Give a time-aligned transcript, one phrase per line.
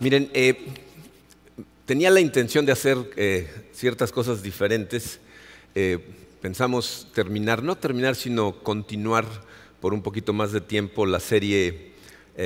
[0.00, 0.56] Miren, eh,
[1.84, 5.20] tenía la intención de hacer eh, ciertas cosas diferentes.
[5.74, 5.98] Eh,
[6.40, 9.26] pensamos terminar, no terminar, sino continuar
[9.78, 11.90] por un poquito más de tiempo la serie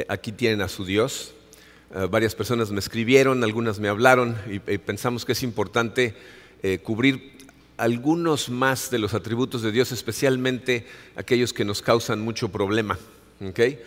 [0.08, 1.34] Aquí tienen a su Dios.
[2.10, 6.16] varias personas me escribieron, algunas me hablaron y, pensamos que es importante
[6.82, 7.38] cubrir
[7.76, 12.98] algunos más de los atributos de Dios, especialmente aquellos que nos causan mucho problema.
[13.40, 13.78] ¿okay?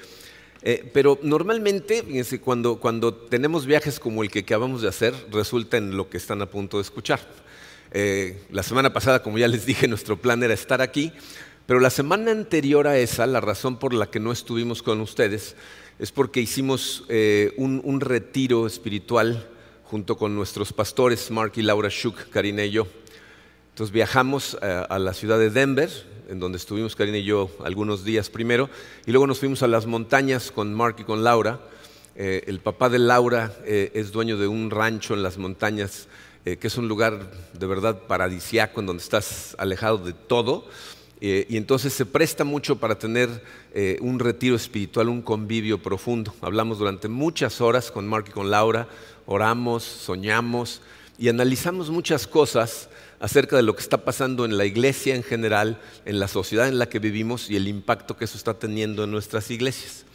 [0.70, 5.78] Eh, pero normalmente, fíjense, cuando, cuando tenemos viajes como el que acabamos de hacer, resulta
[5.78, 7.22] en lo que están a punto de escuchar.
[7.92, 11.14] Eh, la semana pasada, como ya les dije, nuestro plan era estar aquí,
[11.68, 15.56] pero la semana anterior a esa, la razón por la que no estuvimos con ustedes
[16.00, 19.48] es porque hicimos eh, un, retiro espiritual
[19.86, 22.88] junto con nuestros pastores, Mark y Laura Schuch, Karina y yo.
[23.70, 25.90] Entonces viajamos a la ciudad de Denver,
[26.28, 28.70] en donde estuvimos Karina y yo algunos días primero,
[29.06, 31.60] y luego nos fuimos a las montañas con Mark y con Laura.
[32.16, 36.08] Eh, el papá de Laura eh, es dueño de un rancho en las montañas,
[36.46, 40.68] eh, que es un lugar de verdad paradisiaco, en donde estás alejado de todo,
[41.20, 43.42] y entonces se presta mucho para tener
[44.02, 46.32] un retiro espiritual, un convivio profundo.
[46.42, 48.88] Hablamos durante muchas horas con Mark y con Laura,
[49.26, 50.80] oramos, soñamos
[51.18, 52.88] y analizamos muchas cosas
[53.20, 56.78] acerca de lo que está pasando en la iglesia en general, en la sociedad en
[56.78, 60.06] la que vivimos y el impacto que eso está teniendo en nuestras iglesias.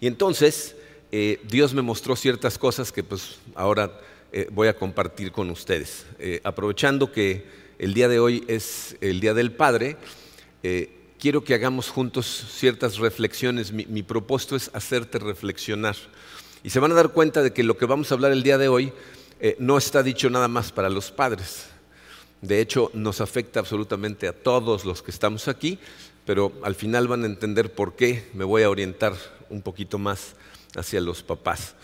[0.00, 0.76] Y entonces
[1.12, 4.00] eh, Dios me mostró ciertas cosas que pues ahora
[4.32, 6.06] eh, voy a compartir con ustedes.
[6.18, 7.46] Eh, aprovechando que
[7.78, 9.96] el día de hoy es el Día del Padre,
[11.18, 13.72] quiero que hagamos juntos ciertas reflexiones.
[13.72, 15.96] Mi, mi propósito es hacerte reflexionar.
[16.62, 18.58] Y se van a dar cuenta de que lo que vamos a hablar el día
[18.58, 18.92] de hoy
[19.58, 21.71] no está dicho nada más para los padres.
[22.42, 25.78] De hecho, nos afecta absolutamente a todos los que estamos aquí,
[26.26, 29.14] pero al final van a entender por qué me voy a orientar
[29.48, 30.34] un poquito más
[30.76, 31.76] hacia los papás.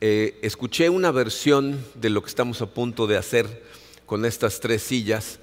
[0.00, 3.64] Eh, escuché una versión de lo que estamos a punto de hacer
[4.06, 5.40] con estas tres sillas,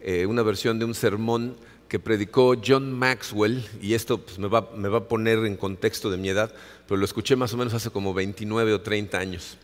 [0.00, 1.56] eh, una versión de un sermón
[1.88, 6.10] que predicó John Maxwell, y esto pues, me, va, me va a poner en contexto
[6.10, 6.54] de mi edad,
[6.86, 9.58] pero lo escuché más o menos hace como 29 o 30 años.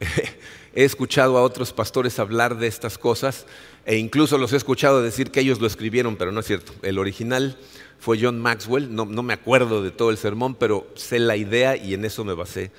[0.74, 3.46] he escuchado a otros pastores hablar de estas cosas
[3.86, 6.72] e incluso los he escuchado decir que ellos lo escribieron, pero no es cierto.
[6.82, 7.58] El original
[7.98, 11.94] fue John Maxwell, no, me acuerdo de todo el sermón, pero sé la idea y
[11.94, 12.70] en eso me basé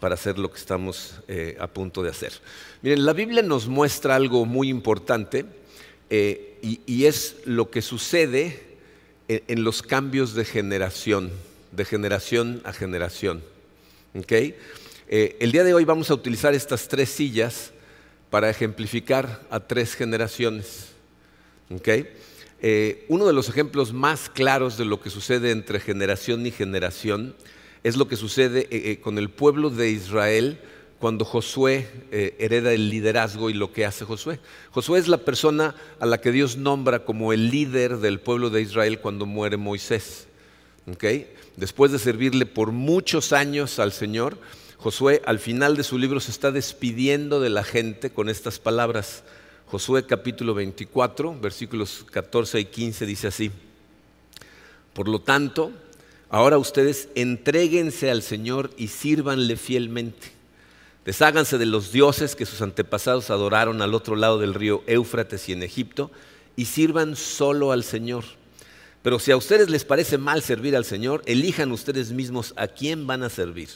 [0.00, 2.32] para hacer lo que estamos eh, a punto de hacer.
[2.82, 5.46] Miren, la Biblia nos muestra algo muy importante
[6.10, 8.62] eh, y, es lo que sucede
[9.28, 11.30] en, los cambios de generación,
[11.72, 13.42] de generación a generación.
[14.14, 14.54] ¿okay?
[15.06, 17.72] Eh, el día de hoy vamos a utilizar estas tres sillas
[18.30, 20.92] para ejemplificar a tres generaciones.
[22.62, 27.34] Eh, uno de los ejemplos más claros de lo que sucede entre generación y generación
[27.82, 30.58] es lo que sucede eh, con el pueblo de Israel
[30.98, 34.40] cuando Josué hereda el liderazgo y lo que hace Josué.
[34.70, 38.62] Josué es la persona a la que Dios nombra como el líder del pueblo de
[38.62, 40.28] Israel cuando muere Moisés.
[41.56, 44.38] Después de servirle por muchos años al Señor,
[44.84, 49.24] Josué al final de su libro se está despidiendo de la gente con estas palabras.
[49.64, 53.50] Josué capítulo 24, versículos 14 y 15 dice así.
[54.92, 55.72] Por lo tanto,
[56.28, 60.32] ahora ustedes entréguense al Señor y sírvanle fielmente.
[61.06, 65.54] Desháganse de los dioses que sus antepasados adoraron al otro lado del río Éufrates y
[65.54, 66.10] en Egipto
[66.56, 68.24] y sirvan solo al Señor.
[69.02, 73.06] Pero si a ustedes les parece mal servir al Señor, elijan ustedes mismos a quién
[73.06, 73.70] van a servir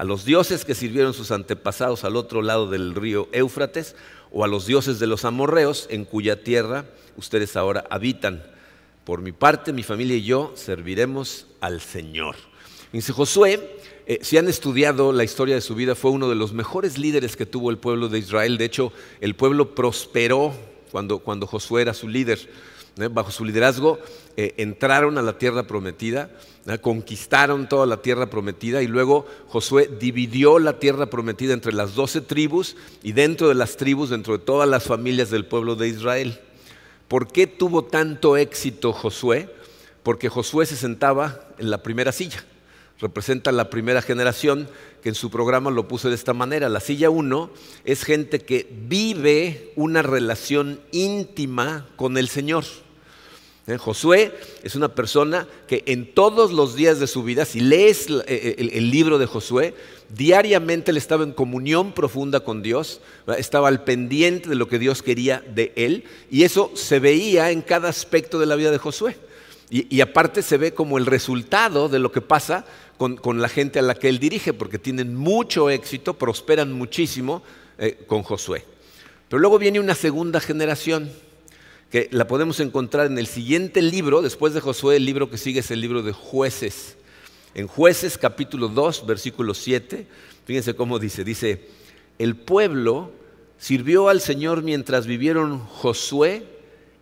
[0.00, 3.94] a los dioses que sirvieron sus antepasados al otro lado del río Éufrates
[4.32, 6.86] o a los dioses de los amorreos en cuya tierra
[7.18, 8.42] ustedes ahora habitan.
[9.04, 12.36] Por mi parte, mi familia y yo serviremos al Señor.
[12.94, 13.76] Dice Josué,
[14.06, 17.36] eh, si han estudiado la historia de su vida, fue uno de los mejores líderes
[17.36, 18.56] que tuvo el pueblo de Israel.
[18.56, 20.54] De hecho, el pueblo prosperó
[20.90, 22.48] cuando, cuando Josué era su líder.
[22.98, 23.08] ¿Eh?
[23.10, 23.98] Bajo su liderazgo
[24.36, 26.30] eh, entraron a la tierra prometida
[26.78, 32.20] conquistaron toda la tierra prometida y luego Josué dividió la tierra prometida entre las doce
[32.20, 36.38] tribus y dentro de las tribus, dentro de todas las familias del pueblo de Israel.
[37.08, 39.48] ¿Por qué tuvo tanto éxito Josué?
[40.02, 42.44] Porque Josué se sentaba en la primera silla.
[43.00, 44.68] Representa la primera generación
[45.02, 46.68] que en su programa lo puso de esta manera.
[46.68, 47.50] La silla 1
[47.84, 52.64] es gente que vive una relación íntima con el Señor.
[53.66, 53.78] ¿Eh?
[53.78, 58.56] Josué es una persona que en todos los días de su vida, si lees eh,
[58.58, 59.74] el, libro de Josué,
[60.08, 63.00] diariamente él estaba en comunión profunda con Dios,
[63.38, 67.62] estaba al pendiente de lo que Dios quería de él, y eso se veía en
[67.62, 69.16] cada aspecto de la vida de Josué.
[69.72, 72.64] Y aparte se ve como el resultado de lo que pasa
[73.00, 77.42] con, la gente a la que él dirige, porque tienen mucho éxito, prosperan muchísimo
[77.78, 78.62] eh, con Josué.
[79.26, 81.10] Pero luego viene una segunda generación
[81.90, 85.60] que la podemos encontrar en el siguiente libro, después de Josué, el libro que sigue
[85.60, 86.98] es el libro de jueces.
[87.54, 90.06] En jueces capítulo 2, versículo 7,
[90.44, 91.68] fíjense cómo dice, dice,
[92.18, 93.12] el pueblo
[93.56, 96.44] sirvió al Señor mientras vivieron Josué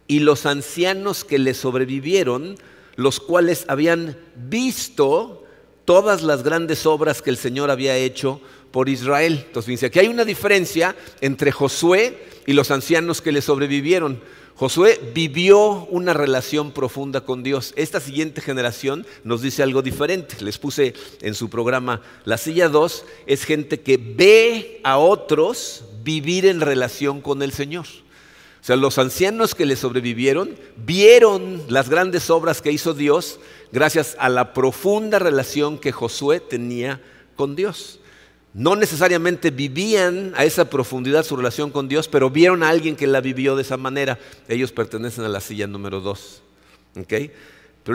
[0.06, 2.56] y los ancianos que le sobrevivieron,
[2.94, 5.44] los cuales habían visto
[5.88, 9.44] todas las grandes obras que el Señor había hecho por Israel.
[9.46, 14.20] Entonces, fíjense, aquí hay una diferencia entre Josué y los ancianos que le sobrevivieron.
[14.54, 17.72] Josué vivió una relación profunda con Dios.
[17.74, 20.36] Esta siguiente generación nos dice algo diferente.
[20.44, 20.92] Les puse
[21.22, 27.22] en su programa La Silla 2, es gente que ve a otros vivir en relación
[27.22, 27.86] con el Señor.
[28.68, 33.40] Sea, los ancianos que le sobrevivieron vieron las grandes obras que hizo Dios
[33.72, 37.00] gracias a la profunda relación que Josué tenía
[37.34, 37.98] con Dios
[38.52, 43.06] no necesariamente vivían a esa profundidad su relación con Dios, pero vieron a alguien que
[43.06, 44.18] la vivió de esa manera.
[44.48, 46.42] Ellos pertenecen a la silla número dos.
[46.92, 47.30] Pero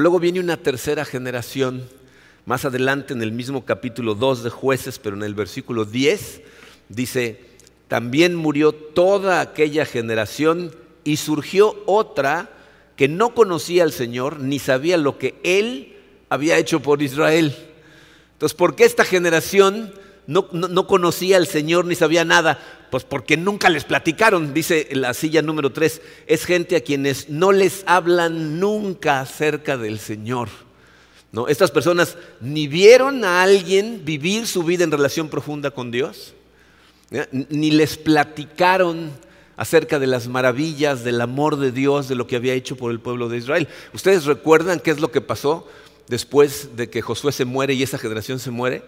[0.01, 1.83] luego viene una tercera generación,
[2.47, 6.41] más adelante en el mismo capítulo 2 de jueces, pero en el versículo 10,
[6.89, 7.52] dice,
[7.93, 12.49] también murió toda aquella generación y surgió otra
[12.95, 15.95] que no conocía al Señor ni sabía lo que Él
[16.27, 17.55] había hecho por Israel.
[18.31, 19.93] Entonces, ¿por qué esta generación
[20.25, 20.47] no,
[20.87, 22.57] conocía al Señor ni sabía nada?
[22.89, 27.51] Pues porque nunca les platicaron, dice la silla número 3, es gente a quienes no
[27.51, 30.49] les hablan nunca acerca del Señor.
[31.31, 31.47] ¿No?
[31.47, 36.33] Estas personas ni vieron a alguien vivir su vida en relación profunda con Dios,
[37.31, 39.11] ni les platicaron
[39.55, 42.99] acerca de las maravillas, del amor de Dios, de lo que había hecho por el
[42.99, 43.67] pueblo de Israel.
[43.93, 45.67] ¿Ustedes recuerdan qué es lo que pasó
[46.07, 48.83] después de que Josué se muere y esa generación se muere?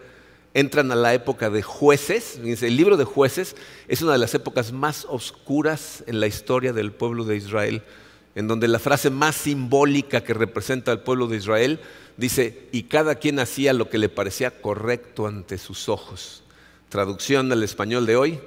[0.56, 2.39] entran a la época de jueces.
[2.42, 3.56] El libro de jueces
[3.89, 7.83] es una de las épocas más oscuras en la historia del pueblo de Israel,
[8.36, 11.81] en donde la frase más simbólica que representa al pueblo de Israel
[12.16, 16.45] dice, y cada quien hacía lo que le parecía correcto ante sus ojos.
[16.90, 18.40] Traducción al español de hoy,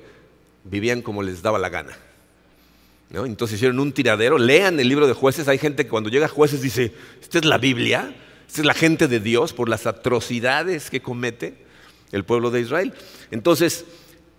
[0.65, 1.97] vivían como les daba la gana.
[3.11, 6.29] Entonces hicieron un tiradero, lean el libro de jueces, hay gente que cuando llega a
[6.29, 8.15] jueces dice, esta es la Biblia,
[8.47, 11.55] esta es la gente de Dios por las atrocidades que comete
[12.13, 12.93] el pueblo de Israel.
[13.31, 13.87] Entonces,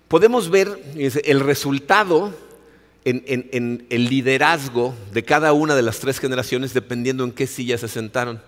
[0.08, 2.34] podemos ver el resultado
[3.06, 7.88] en, el liderazgo de cada una de las tres generaciones dependiendo en qué silla se
[7.88, 8.41] sentaron.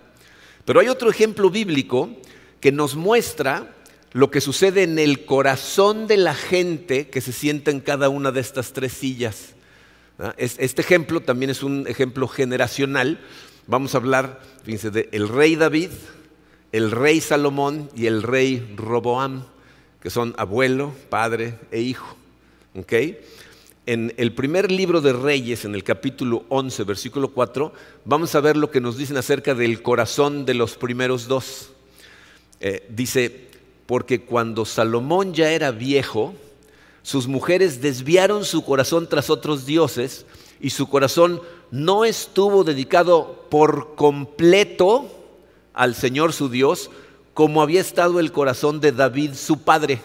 [0.66, 2.16] Pero hay otro ejemplo bíblico
[2.60, 3.76] que nos muestra
[4.14, 8.32] lo que sucede en el corazón de la gente que se sienta en cada una
[8.32, 9.56] de estas tres sillas.
[10.38, 13.20] Este ejemplo también es un ejemplo generacional.
[13.68, 15.90] Vamos a hablar, fíjense, del rey David,
[16.72, 19.46] el rey Salomón y el rey Roboam,
[20.02, 22.18] que son abuelo, padre e hijo.
[23.86, 27.74] En el primer libro de Reyes, en el capítulo 11, versículo 4,
[28.06, 31.72] vamos a ver lo que nos dicen acerca del corazón de los primeros dos.
[32.60, 33.51] Eh, dice,
[33.92, 36.34] porque cuando Salomón ya era viejo,
[37.04, 40.26] sus mujeres desviaron su corazón tras otros dioses
[40.62, 45.12] y su corazón no estuvo dedicado por completo
[45.74, 46.90] al Señor su Dios
[47.34, 50.00] como había estado el corazón de David su padre.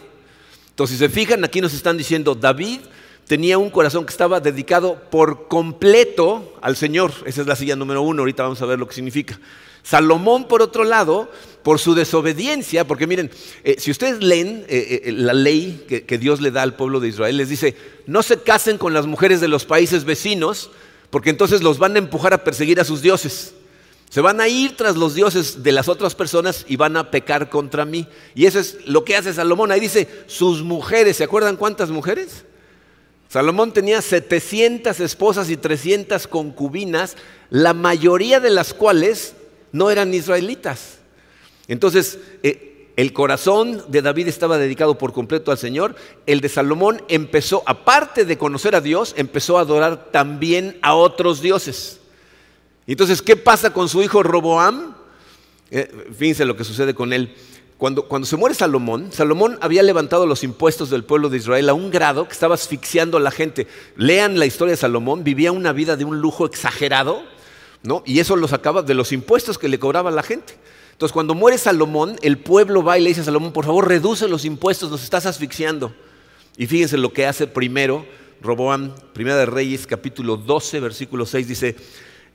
[0.71, 2.81] Entonces, si se fijan, aquí nos están diciendo, David
[3.29, 7.13] tenía un corazón que estaba dedicado por completo al Señor.
[7.25, 9.39] Esa es la silla número uno, ahorita vamos a ver lo que significa.
[9.87, 11.31] Salomón, por otro lado,
[11.63, 13.31] por su desobediencia, porque miren,
[13.63, 16.99] eh, si ustedes leen eh, eh, la ley que, que Dios le da al pueblo
[16.99, 20.73] de Israel, les dice, no se casen con las mujeres de los países vecinos,
[21.11, 23.55] porque entonces los van a empujar a perseguir a sus dioses.
[24.11, 27.49] Se van a ir tras los dioses de las otras personas y van a pecar
[27.49, 28.09] contra mí.
[28.35, 29.71] Y eso es lo que hace Salomón.
[29.71, 32.45] Ahí dice, sus mujeres, ¿se acuerdan cuántas mujeres?
[33.29, 37.17] Salomón tenía 700 esposas y 300 concubinas,
[37.51, 39.35] la mayoría de las cuales
[39.77, 40.99] no eran israelitas.
[41.69, 45.95] Entonces, eh, el corazón de David estaba dedicado por completo al Señor.
[46.25, 51.43] El de Salomón empezó, aparte de conocer a Dios, empezó a adorar también a otros
[51.43, 52.01] dioses.
[52.87, 54.95] Entonces, ¿qué pasa con su hijo Roboam?
[55.71, 57.35] Eh, fíjense lo que sucede con él.
[57.77, 61.75] Cuando, cuando, se muere Salomón, Salomón había levantado los impuestos del pueblo de Israel a
[61.75, 63.67] un grado que estaba asfixiando a la gente.
[63.97, 67.23] Lean la historia de Salomón, vivía una vida de un lujo exagerado,
[68.05, 70.55] Y eso lo sacaba de los impuestos que le cobraba la gente.
[70.93, 74.29] Entonces, cuando muere Salomón, el pueblo va y le dice a Salomón, por favor, reduce
[74.29, 75.95] los impuestos, nos estás asfixiando.
[76.57, 78.07] Y fíjense lo que hace primero
[78.41, 81.77] Roboam, Primera de Reyes, capítulo 12, versículo 6, dice,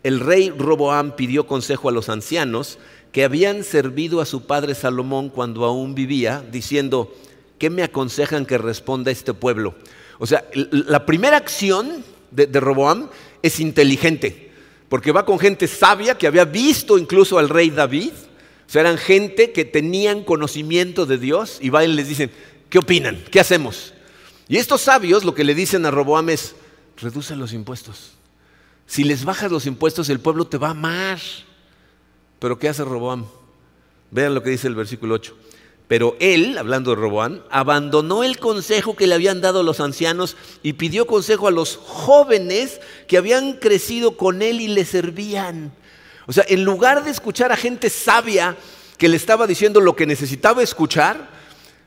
[0.04, 2.80] el rey Roboam pidió consejo a los ancianos
[3.12, 7.14] que habían servido a su padre Salomón cuando aún vivía, diciendo,
[7.60, 9.76] ¿qué me aconsejan que responda este pueblo?
[10.20, 13.10] O sea, la primera acción de, de Roboam
[13.42, 14.51] es inteligente,
[14.92, 18.98] porque va con gente sabia que había visto incluso al rey David, o sea, eran
[18.98, 22.30] gente que tenían conocimiento de Dios y va y les dicen,
[22.70, 23.24] ¿qué opinan?
[23.32, 23.94] ¿Qué hacemos?
[24.50, 26.56] Y estos sabios lo que le dicen a Roboam es,
[26.98, 28.12] reduce los impuestos.
[28.86, 31.20] Si les bajas los impuestos, el pueblo te va a amar.
[32.40, 33.28] Pero ¿qué hace Roboam?
[34.10, 35.38] Vean lo que dice el versículo 8.
[35.92, 40.72] Pero él, hablando de Roboam, abandonó el consejo que le habían dado los ancianos y
[40.72, 42.80] pidió consejo a los jóvenes
[43.10, 45.74] que habían crecido con él y le servían.
[46.28, 48.56] O sea, en lugar de escuchar a gente sabia
[48.98, 51.28] que le estaba diciendo lo que necesitaba escuchar,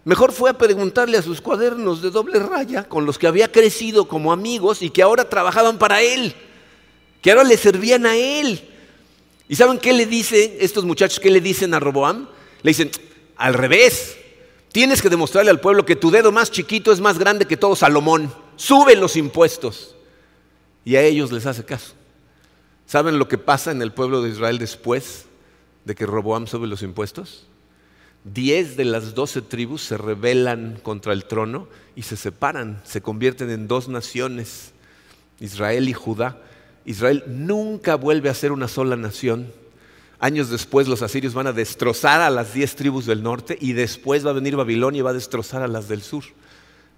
[0.04, 4.06] mejor fue a preguntarle a sus cuadernos de doble raya con los que había crecido
[4.06, 6.34] como amigos y que ahora trabajaban para él,
[7.22, 8.68] que ahora le servían a él.
[9.48, 11.18] ¿Y saben qué le dicen estos muchachos?
[11.20, 12.28] ¿Qué le dicen a Roboam?
[12.62, 12.90] Le dicen,
[13.36, 14.16] al revés,
[14.72, 17.76] tienes que demostrarle al pueblo que tu dedo más chiquito es más grande que todo
[17.76, 18.32] Salomón.
[18.56, 19.94] Sube los impuestos.
[20.84, 21.94] Y a ellos les hace caso.
[22.86, 25.26] ¿Saben lo que pasa en el pueblo de Israel después
[25.84, 27.46] de que Roboam sube los impuestos?
[28.24, 33.50] Diez de las doce tribus se rebelan contra el trono y se separan, se convierten
[33.50, 34.72] en dos naciones,
[35.40, 36.38] Israel y Judá.
[36.86, 39.52] Israel nunca vuelve a ser una sola nación.
[40.24, 44.24] Años después los asirios van a destrozar a las diez tribus del norte y después
[44.24, 46.24] va a venir Babilonia y va a destrozar a las del sur.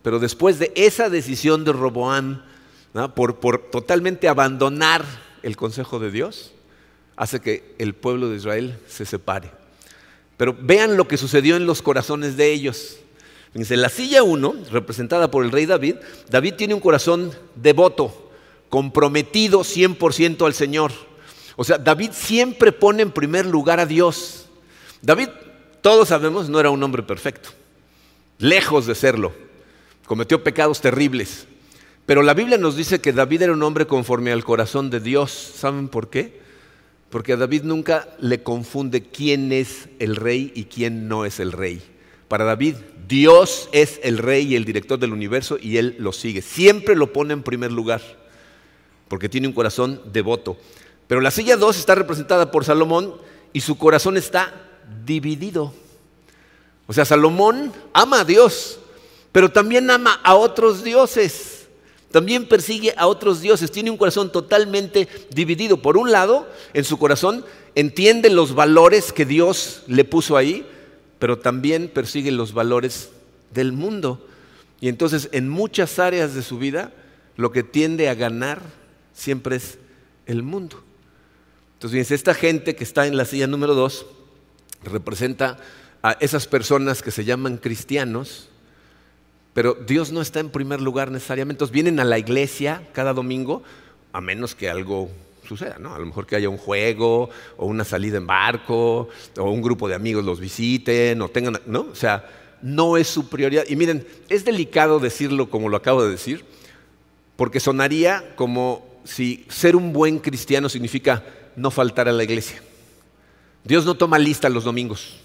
[0.03, 2.45] Pero después de esa decisión de Roboam,
[3.17, 5.05] por, por totalmente abandonar
[5.43, 6.53] el consejo de Dios
[7.17, 9.51] hace que el pueblo de Israel se separe.
[10.37, 12.99] Pero vean lo que sucedió en los corazones de ellos.
[13.55, 15.97] En la silla 1, representada por el rey David,
[16.31, 18.31] David tiene un corazón devoto,
[18.69, 20.93] comprometido 100% al Señor.
[21.57, 24.47] O sea, David siempre pone en primer lugar a Dios.
[25.03, 25.29] David,
[25.81, 27.49] todos sabemos, no era un hombre perfecto,
[28.39, 29.33] lejos de serlo.
[30.05, 31.47] Cometió pecados terribles.
[32.05, 35.33] Pero la Biblia nos dice que David era un hombre conforme al corazón de Dios.
[35.33, 36.41] ¿Saben por qué?
[37.11, 41.51] Porque a David nunca le confunde quién es el rey y quién no es el
[41.51, 41.83] rey.
[42.29, 42.77] Para David,
[43.09, 46.43] Dios es el rey y el director del universo y él lo sigue.
[46.43, 48.03] Siempre lo pone en primer lugar,
[49.09, 50.57] porque tiene un corazón devoto.
[51.07, 53.15] Pero la silla 2 está representada por Salomón
[53.53, 54.53] y su corazón está
[55.05, 55.73] dividido.
[56.87, 58.79] O sea, Salomón ama a Dios,
[59.33, 61.67] pero también ama a otros dioses.
[62.11, 65.83] También persigue a otros dioses, tiene un corazón totalmente dividido.
[65.83, 67.45] Por un lado, en su corazón
[67.75, 70.67] entiende los valores que Dios le puso ahí,
[71.19, 73.11] pero también persigue los valores
[73.53, 74.27] del mundo.
[74.81, 76.93] Y entonces en muchas áreas de su vida
[77.37, 78.63] lo que tiende a ganar
[79.13, 79.79] siempre es
[80.27, 80.86] el mundo.
[81.77, 84.07] Entonces, fíjense, esta gente que está en la silla número dos
[84.83, 85.59] representa
[86.03, 88.49] a esas personas que se llaman cristianos,
[89.53, 91.57] pero Dios no está en primer lugar necesariamente.
[91.57, 93.63] Entonces vienen a la iglesia cada domingo,
[94.15, 95.11] a menos que algo
[95.47, 95.95] suceda, ¿no?
[95.95, 97.29] A lo mejor que haya un juego
[97.59, 101.89] o una salida en barco o un grupo de amigos los visiten o tengan, ¿no?
[101.93, 102.27] O sea,
[102.63, 103.65] no es su prioridad.
[103.69, 106.47] Y miren, es delicado decirlo como lo acabo de decir,
[107.37, 111.23] porque sonaría como si ser un buen cristiano significa
[111.57, 112.63] no faltar a la iglesia.
[113.65, 115.17] Dios no toma lista los domingos.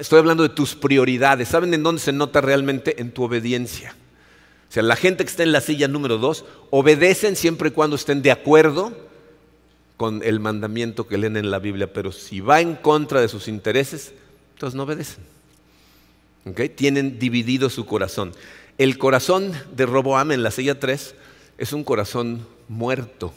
[0.00, 1.48] Estoy hablando de tus prioridades.
[1.48, 3.00] ¿Saben en dónde se nota realmente?
[3.00, 3.94] En tu obediencia.
[4.68, 7.96] O sea, la gente que está en la silla número dos obedecen siempre y cuando
[7.96, 8.92] estén de acuerdo
[9.96, 13.48] con el mandamiento que leen en la Biblia, pero si va en contra de sus
[13.48, 14.12] intereses,
[14.54, 15.24] entonces no obedecen.
[16.74, 18.32] Tienen dividido su corazón.
[18.78, 21.14] El corazón de Roboam en la silla 3
[21.58, 23.32] es un corazón muerto.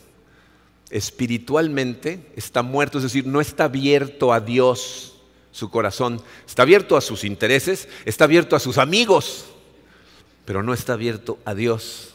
[0.89, 5.15] Espiritualmente está muerto, es decir, no está abierto a Dios
[5.51, 6.21] su corazón.
[6.47, 9.45] Está abierto a sus intereses, está abierto a sus amigos,
[10.45, 12.13] pero no está abierto a Dios.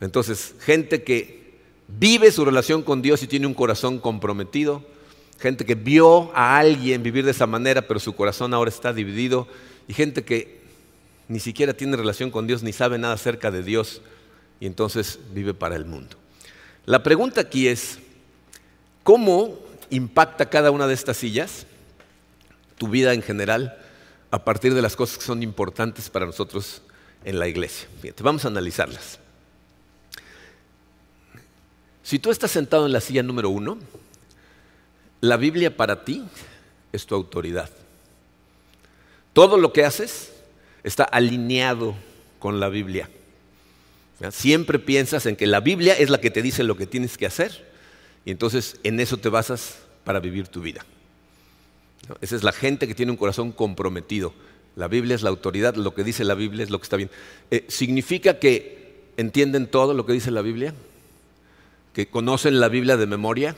[0.00, 1.56] Entonces, gente que
[1.88, 4.84] vive su relación con Dios y tiene un corazón comprometido,
[5.38, 9.48] gente que vio a alguien vivir de esa manera, pero su corazón ahora está dividido,
[9.88, 10.60] y gente que
[11.28, 14.02] ni siquiera tiene relación con Dios ni sabe nada acerca de Dios,
[14.60, 16.16] y entonces vive para el mundo.
[16.86, 17.98] La pregunta aquí es,
[19.02, 19.58] ¿cómo
[19.90, 21.66] impacta cada una de estas sillas?
[22.78, 23.78] tu vida en general
[24.30, 26.82] a partir de las cosas que son importantes para nosotros
[27.24, 27.88] en la iglesia.
[28.20, 29.18] Vamos a analizarlas.
[32.02, 33.78] Si tú estás sentado en la silla número uno,
[35.20, 36.24] la Biblia para ti
[36.92, 37.70] es tu autoridad.
[39.32, 40.32] Todo lo que haces
[40.84, 41.94] está alineado
[42.38, 43.08] con la Biblia.
[44.30, 47.26] Siempre piensas en que la Biblia es la que te dice lo que tienes que
[47.26, 47.66] hacer
[48.24, 50.84] y entonces en eso te basas para vivir tu vida.
[52.20, 54.32] Esa es la gente que tiene un corazón comprometido.
[54.74, 57.10] La Biblia es la autoridad, lo que dice la Biblia es lo que está bien.
[57.50, 60.74] Eh, ¿Significa que entienden todo lo que dice la Biblia?
[61.92, 63.56] ¿Que conocen la Biblia de memoria?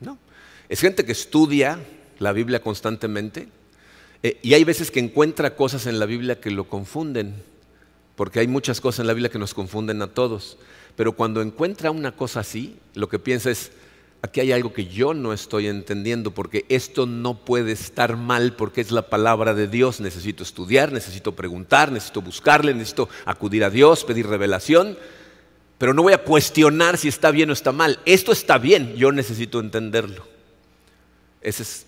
[0.00, 0.18] No.
[0.68, 1.78] Es gente que estudia
[2.18, 3.48] la Biblia constantemente
[4.22, 7.34] eh, y hay veces que encuentra cosas en la Biblia que lo confunden,
[8.16, 10.56] porque hay muchas cosas en la Biblia que nos confunden a todos.
[10.96, 13.72] Pero cuando encuentra una cosa así, lo que piensa es,
[14.22, 18.80] aquí hay algo que yo no estoy entendiendo, porque esto no puede estar mal, porque
[18.80, 20.00] es la palabra de Dios.
[20.00, 24.96] Necesito estudiar, necesito preguntar, necesito buscarle, necesito acudir a Dios, pedir revelación,
[25.78, 27.98] pero no voy a cuestionar si está bien o está mal.
[28.04, 30.24] Esto está bien, yo necesito entenderlo.
[31.40, 31.86] Esa es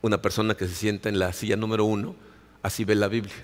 [0.00, 2.14] una persona que se sienta en la silla número uno,
[2.62, 3.34] así ve la Biblia.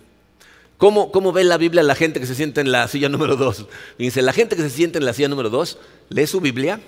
[0.80, 3.66] ¿Cómo, ¿Cómo, ve la Biblia la gente que se sienta en la silla número dos?
[3.98, 5.76] Dice, la gente que se sienta en la silla número dos
[6.08, 6.80] lee su Biblia,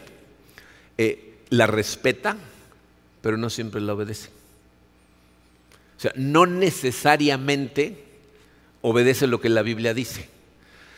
[0.96, 2.38] eh, la respeta,
[3.20, 4.30] pero no siempre la obedece.
[5.98, 8.02] O sea, no necesariamente
[8.80, 10.26] obedece lo que la Biblia dice.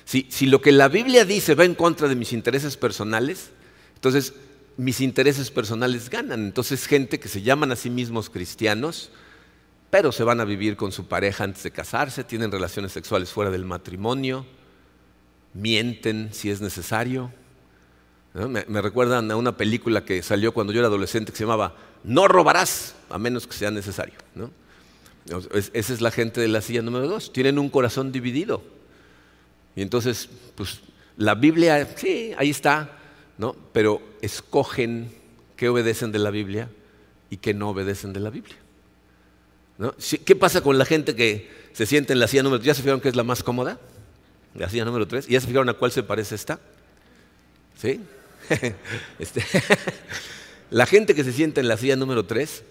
[0.05, 3.51] Si, si lo que la Biblia dice va en contra de mis intereses personales,
[3.97, 4.35] entonces
[4.77, 6.45] mis intereses personales ganan.
[6.45, 9.11] Entonces gente que se llaman a sí mismos cristianos,
[9.95, 13.49] pero se van a vivir con su pareja antes de casarse, tienen relaciones sexuales fuera
[13.53, 14.45] del matrimonio,
[15.53, 17.33] mienten si es necesario,
[18.35, 22.27] me, recuerdan a una película que salió cuando yo era adolescente que se llamaba No
[22.27, 24.17] robarás, a menos que sea necesario.
[25.53, 27.33] esa es la gente de la silla número dos.
[27.33, 28.65] Tienen un corazón dividido.
[29.77, 30.81] Y entonces, pues
[31.17, 32.99] la Biblia, sí, ahí está,
[33.39, 33.55] ¿no?
[33.73, 35.15] pero escogen
[35.55, 36.69] qué obedecen de la Biblia
[37.31, 38.64] y qué no obedecen de la Biblia.
[40.25, 42.67] ¿Qué pasa con la gente que se siente en la silla número 3?
[42.67, 43.81] ¿Ya se fijaron que es la más cómoda?
[44.55, 45.27] La silla número 3.
[45.27, 46.61] ¿Ya se fijaron a cuál se parece esta?
[47.81, 48.01] ¿Sí?
[49.19, 49.43] Este,
[50.71, 52.63] la gente que se sienta en la silla número 3,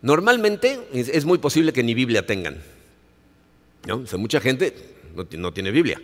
[0.00, 2.62] normalmente es, muy posible que ni Biblia tengan.
[3.86, 4.04] ¿no?
[4.18, 4.72] mucha gente
[5.32, 6.00] no, tiene Biblia.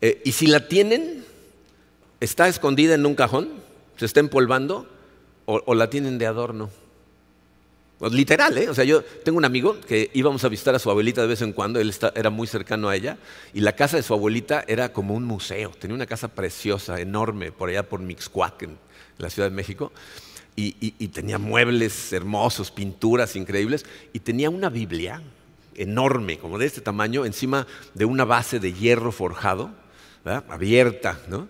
[0.00, 1.24] Eh, y si la tienen,
[2.20, 3.50] está escondida en un cajón,
[3.96, 4.88] se está empolvando
[5.46, 6.70] o la tienen de adorno.
[7.98, 8.68] Pues, literal, ¿eh?
[8.68, 11.42] O sea, yo tengo un amigo que íbamos a visitar a su abuelita de vez
[11.42, 13.18] en cuando, él era muy cercano a ella,
[13.52, 17.50] y la casa de su abuelita era como un museo, tenía una casa preciosa, enorme,
[17.50, 18.78] por allá por Mixcuac, en
[19.18, 19.92] la Ciudad de México,
[20.54, 25.22] y, tenía muebles hermosos, pinturas increíbles, y tenía una Biblia
[25.74, 29.70] enorme, como de este tamaño, encima de una base de hierro forjado,
[30.48, 31.48] abierta, ¿no?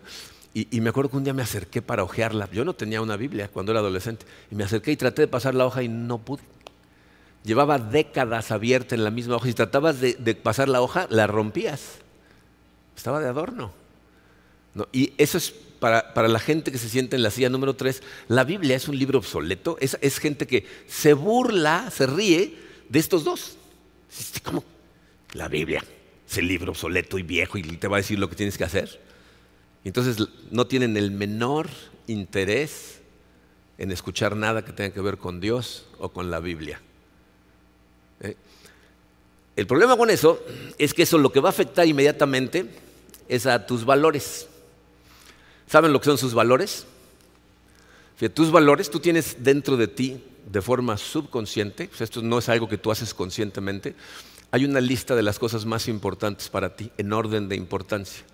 [0.71, 2.49] Y, me acuerdo que un día me acerqué para hojearla.
[2.51, 4.27] Yo no tenía una Biblia cuando era adolescente.
[4.51, 6.43] Y me acerqué y traté de pasar la hoja y no pude.
[7.45, 9.47] Llevaba décadas abierta en la misma hoja.
[9.47, 11.99] Si tratabas de, pasar la hoja, la rompías.
[12.97, 13.73] Estaba de adorno.
[14.93, 18.03] Y eso es para, la gente que se siente en la silla número 3.
[18.27, 19.77] La Biblia es un libro obsoleto.
[19.81, 23.57] Es, es gente que se burla, se ríe de estos dos.
[24.43, 24.65] ¿Cómo?
[25.35, 25.85] La Biblia
[26.29, 28.65] es el libro obsoleto y viejo y te va a decir lo que tienes que
[28.65, 29.08] hacer.
[29.85, 31.69] Entonces no tienen el menor
[32.07, 33.01] interés
[33.79, 36.81] en escuchar nada que tenga que ver con Dios o con la Biblia.
[38.21, 38.37] ¿Eh?
[39.57, 40.43] El problema con eso
[40.79, 42.67] es que eso lo que va a afectar inmediatamente
[43.29, 44.49] es a tus valores.
[45.67, 46.87] ¿Saben lo que son sus valores?
[48.35, 52.77] tus valores tú tienes dentro de ti de forma subconsciente, esto no es algo que
[52.77, 53.95] tú haces conscientemente,
[54.51, 58.25] hay una lista de las cosas más importantes para ti en orden de importancia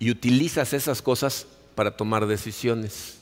[0.00, 3.18] y utilizas esas cosas para tomar decisiones.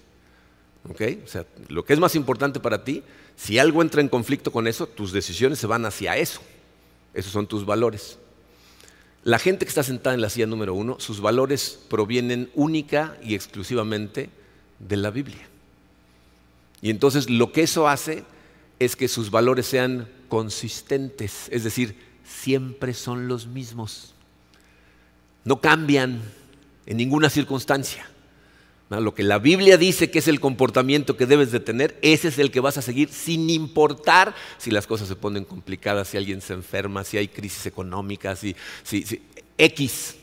[0.88, 1.02] ¿Ok?
[1.24, 3.02] O sea, lo que es más importante para ti,
[3.36, 6.40] si algo entra en conflicto con eso, tus decisiones se van hacia eso.
[7.12, 8.18] Esos son tus valores.
[9.24, 13.34] La gente que está sentada en la silla número uno, sus valores provienen única y
[13.34, 14.30] exclusivamente
[14.78, 15.46] de la Biblia.
[16.80, 18.24] Y entonces lo que eso hace
[18.78, 24.14] es que sus valores sean consistentes, es decir, siempre son los mismos.
[25.44, 26.22] No cambian,
[26.88, 28.08] en ninguna circunstancia.
[28.88, 32.38] Lo que la Biblia dice que es el comportamiento que debes de tener, ese es
[32.38, 36.40] el que vas a seguir sin importar si las cosas se ponen complicadas, si alguien
[36.40, 38.56] se enferma, si hay crisis económicas, si,
[39.58, 40.16] X.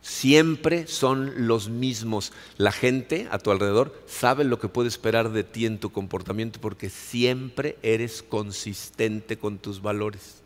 [0.00, 2.32] Siempre son los mismos.
[2.56, 6.60] La gente a tu alrededor sabe lo que puede esperar de ti en tu comportamiento
[6.60, 10.40] porque siempre eres consistente con tus valores.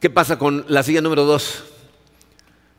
[0.00, 1.64] ¿Qué pasa con la silla número dos?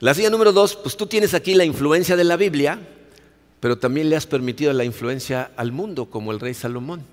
[0.02, 2.80] La silla número dos, pues tú tienes aquí la influencia de la Biblia,
[3.60, 7.04] pero también le has permitido la influencia al mundo, como el rey Salomón.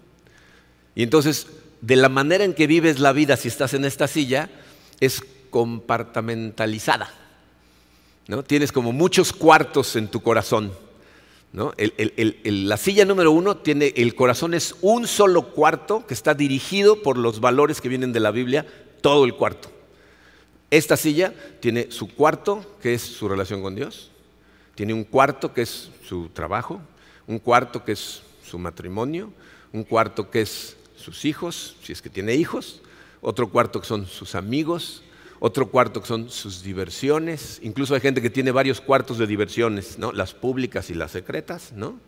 [0.95, 1.49] Y entonces,
[1.83, 4.49] de la manera en que vives la vida si estás en esta silla,
[5.01, 7.13] es compartamentalizada.
[8.27, 8.43] ¿no?
[8.43, 10.73] Tienes como muchos cuartos en tu corazón.
[11.53, 17.19] la silla número uno tiene, el corazón es un solo cuarto que está dirigido por
[17.19, 18.65] los valores que vienen de la Biblia,
[19.03, 19.78] todo el cuarto.
[20.71, 24.11] Esta silla tiene su cuarto, que es su relación con Dios,
[24.75, 26.81] tiene un cuarto que es su trabajo,
[27.27, 29.33] un cuarto que es su matrimonio,
[29.73, 32.83] un cuarto que es sus hijos, si es que tiene hijos,
[33.21, 35.03] otro cuarto que son sus amigos,
[35.41, 39.99] otro cuarto que son sus diversiones, incluso hay gente que tiene varios cuartos de diversiones,
[39.99, 40.13] ¿no?
[40.13, 41.99] las públicas y las secretas, ¿no?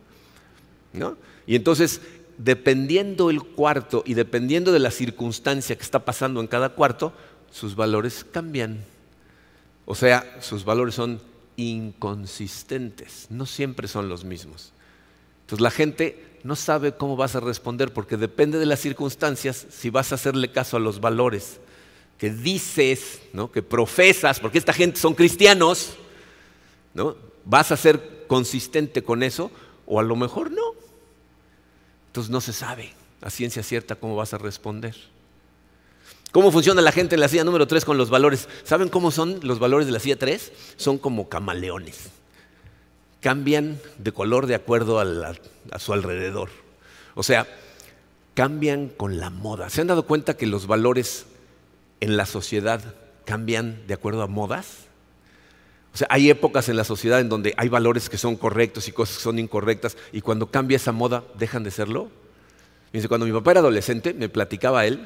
[0.93, 1.17] ¿no?
[1.47, 2.01] Y entonces,
[2.37, 7.13] dependiendo el cuarto y dependiendo de la circunstancia que está pasando en cada cuarto,
[7.51, 8.83] sus valores cambian.
[9.85, 11.21] O sea, sus valores son
[11.57, 14.73] inconsistentes, no siempre son los mismos.
[15.41, 19.89] Entonces la gente no sabe cómo vas a responder porque depende de las circunstancias si
[19.89, 21.59] vas a hacerle caso a los valores
[22.17, 23.51] que dices, ¿no?
[23.51, 25.95] que profesas, porque esta gente son cristianos,
[26.93, 27.15] ¿no?
[27.45, 29.51] ¿Vas a ser consistente con eso
[29.85, 30.75] o a lo mejor no?
[32.07, 34.95] Entonces no se sabe a ciencia cierta cómo vas a responder.
[36.31, 38.47] ¿Cómo funciona la gente en la silla número 3 con los valores?
[38.63, 40.51] ¿Saben cómo son los valores de la silla 3?
[40.77, 42.09] Son como camaleones.
[43.19, 45.33] Cambian de color de acuerdo a,
[45.71, 46.49] a su alrededor.
[47.15, 47.47] O sea,
[48.33, 49.69] cambian con la moda.
[49.69, 51.25] ¿Se han dado cuenta que los valores
[51.99, 52.81] en la sociedad
[53.25, 54.85] cambian de acuerdo a modas?
[55.93, 58.93] O sea, hay épocas en la sociedad en donde hay valores que son correctos y
[58.93, 62.09] cosas que son incorrectas, y cuando cambia esa moda, dejan de serlo.
[63.09, 65.05] Cuando mi papá era adolescente, me platicaba él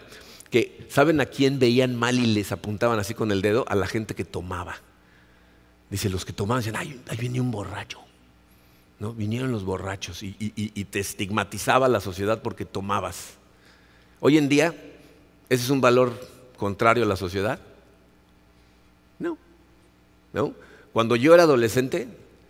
[0.50, 3.66] que, ¿saben a quién veían mal y les apuntaban así con el dedo?
[3.68, 4.76] A la gente que tomaba.
[5.90, 8.00] Dice, los que tomaban decían, ay, ahí viene un borracho.
[9.00, 9.14] ¿No?
[9.14, 10.32] Vinieron los borrachos y,
[10.86, 13.34] te estigmatizaba la sociedad porque tomabas.
[14.22, 14.74] Hoy en día,
[15.50, 16.14] ese es un valor
[16.56, 17.60] contrario a la sociedad?
[19.20, 19.38] No.
[20.32, 20.54] ¿No?
[20.94, 22.08] Cuando yo era adolescente,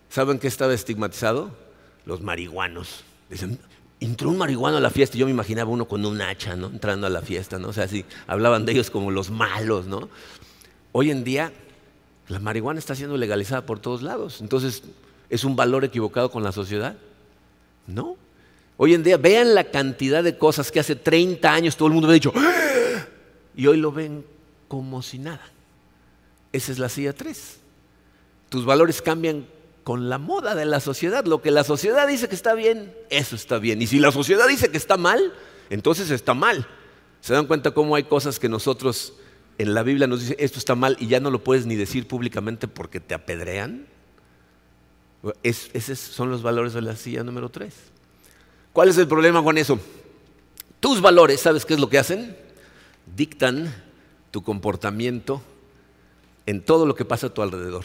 [0.08, 1.50] ¿saben qué estaba estigmatizado?
[2.04, 3.02] Los marihuanos.
[3.28, 3.58] Dicen,
[4.00, 6.66] entró un marihuano a la fiesta yo me imaginaba uno con un hacha, ¿no?
[6.68, 7.68] Entrando a la fiesta, ¿no?
[7.68, 10.08] O sea, así, hablaban de ellos como los malos, ¿no?
[10.92, 11.52] Hoy en día,
[12.28, 14.40] la marihuana está siendo legalizada por todos lados.
[14.40, 14.82] Entonces,
[15.30, 16.96] ¿es un valor equivocado con la sociedad?
[17.86, 18.16] No.
[18.76, 22.08] Hoy en día, vean la cantidad de cosas que hace 30 años todo el mundo
[22.08, 22.32] ha dicho,
[23.56, 24.24] y hoy lo ven
[24.68, 25.42] como si nada.
[26.52, 27.58] Esa es la silla 3.
[28.48, 29.46] Tus valores cambian
[29.86, 31.24] con la moda de la sociedad.
[31.26, 33.80] Lo que la sociedad dice que está bien, eso está bien.
[33.80, 35.32] Y si la sociedad dice que está mal,
[35.70, 36.66] entonces está mal.
[37.20, 39.14] ¿Se dan cuenta cómo hay cosas que nosotros
[39.58, 42.08] en la Biblia nos dicen esto está mal y ya no lo puedes ni decir
[42.08, 43.86] públicamente porque te apedrean?
[45.44, 47.72] esos son los valores de la silla número 3.
[48.72, 49.78] ¿Cuál es el problema con eso?
[50.80, 52.36] Tus valores, ¿sabes qué es lo que hacen?
[53.14, 53.72] dictan
[54.32, 55.40] tu comportamiento
[56.44, 57.84] en todo lo que pasa a tu alrededor.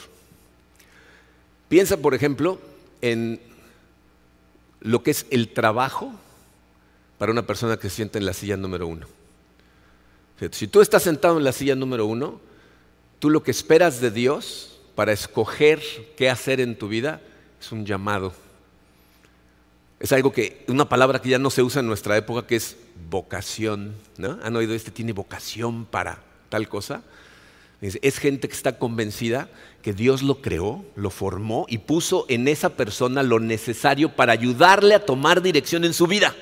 [1.72, 2.60] Piensa, por ejemplo,
[3.00, 3.40] en
[4.82, 6.12] lo que es el trabajo
[7.18, 9.08] para una persona que se sienta en la silla número uno.
[10.52, 12.42] Si tú estás sentado en la silla número uno,
[13.20, 15.82] tú lo que esperas de Dios para escoger
[16.18, 17.22] qué hacer en tu vida
[17.62, 18.34] es un llamado.
[20.02, 22.76] Es algo que, una palabra que ya no se usa en nuestra época, que es
[23.10, 23.96] vocación.
[24.18, 24.40] ¿no?
[24.44, 24.92] ¿Han oído este?
[24.92, 27.02] Tiene vocación para tal cosa.
[27.82, 29.50] Es gente que está convencida
[29.82, 34.94] que Dios lo creó, lo formó y puso en esa persona lo necesario para ayudarle
[34.94, 36.36] a tomar dirección en su vida.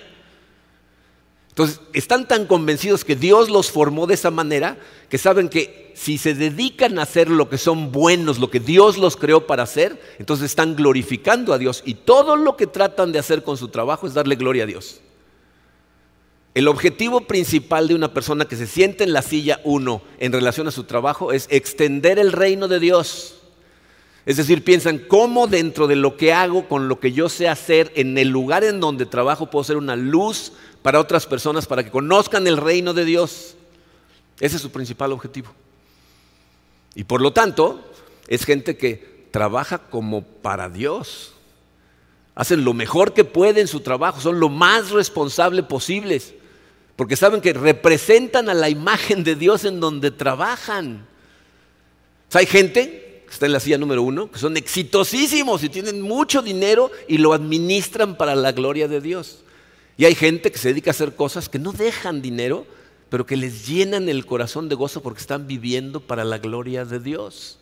[1.48, 4.78] Entonces, están tan convencidos que Dios los formó de esa manera
[5.10, 8.98] que saben que si se dedican a hacer lo que son buenos, lo que Dios
[8.98, 13.20] los creó para hacer, entonces están glorificando a Dios y todo lo que tratan de
[13.20, 15.02] hacer con su trabajo es darle gloria a Dios.
[16.54, 20.68] El objetivo principal de una persona que se siente en la silla uno en relación
[20.68, 23.36] a su trabajo es extender el reino de Dios.
[24.26, 27.92] Es decir, piensan cómo dentro de lo que hago, con lo que yo sé hacer,
[27.96, 31.92] en el lugar en donde trabajo, puedo ser una luz para otras personas, para que
[31.92, 33.56] conozcan el reino de Dios.
[34.40, 35.50] Ese es su principal objetivo.
[36.96, 37.82] Y por lo tanto,
[38.28, 41.34] es gente que trabaja como para Dios.
[42.36, 46.34] Hacen lo mejor que pueden en su trabajo, son lo más responsable posibles,
[47.00, 51.08] porque saben que representan a la imagen de Dios en donde trabajan.
[52.34, 56.42] hay gente que está en la silla número uno, que son exitosísimos y tienen mucho
[56.42, 59.46] dinero y lo administran para la gloria de Dios.
[59.96, 62.68] Y hay gente que se dedica a hacer cosas que no dejan dinero,
[63.08, 67.00] pero que les llenan el corazón de gozo porque están viviendo para la gloria de
[67.00, 67.60] Dios.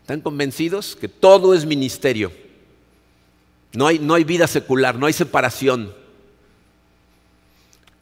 [0.00, 2.32] Están convencidos que todo es ministerio.
[3.74, 5.99] No hay, no hay vida secular, no hay separación.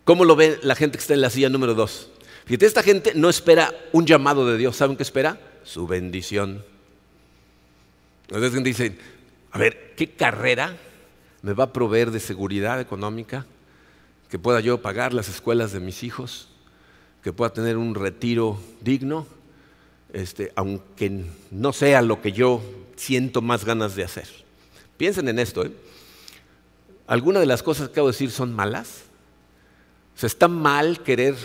[0.09, 2.09] ¿Cómo lo ve la gente que está en la silla número dos?
[2.47, 4.75] Fíjate, esta gente no espera un llamado de Dios.
[4.75, 5.39] ¿Saben qué espera?
[5.65, 6.65] su bendición.
[8.31, 8.99] Entonces dicen,
[9.51, 10.79] a ver, ¿qué carrera
[11.43, 13.45] me va a proveer de seguridad económica?
[14.31, 16.49] Que pueda yo pagar las escuelas de mis hijos,
[17.23, 19.27] que pueda tener un retiro digno,
[20.15, 22.63] este, aunque no sea lo que yo
[22.97, 24.27] siento más ganas de hacer.
[24.97, 25.67] Piensen en esto.
[25.67, 25.73] ¿eh?
[27.07, 29.03] ¿Algunas de las cosas que acabo de decir son malas?
[30.19, 31.37] O sea, está mal querer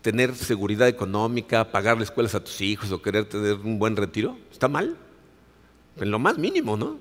[0.00, 4.36] tener seguridad económica, pagarle escuelas a tus hijos o querer tener un buen retiro.
[4.50, 4.96] ¿Está mal?
[6.00, 6.98] En lo más mínimo, ¿no?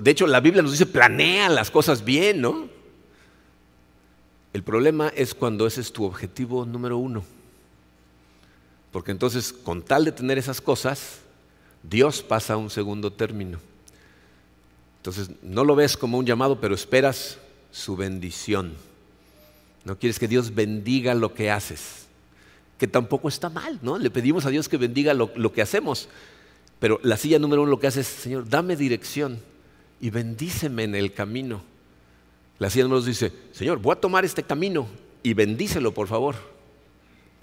[0.00, 2.70] De hecho, la Biblia nos dice, planea las cosas bien, ¿no?
[4.54, 7.22] El problema es cuando ese es tu objetivo número uno.
[8.92, 11.18] Porque entonces, con tal de tener esas cosas,
[11.82, 13.58] Dios pasa a un segundo término.
[14.96, 17.36] Entonces, no lo ves como un llamado, pero esperas
[17.70, 18.72] su bendición.
[19.84, 22.06] No quieres que Dios bendiga lo que haces,
[22.78, 23.98] que tampoco está mal, ¿no?
[23.98, 26.08] Le pedimos a Dios que bendiga lo, lo que hacemos,
[26.78, 29.40] pero la silla número uno lo que hace es, Señor, dame dirección
[30.00, 31.62] y bendíceme en el camino.
[32.58, 34.88] La silla número dos dice, Señor, voy a tomar este camino
[35.22, 36.36] y bendícelo, por favor,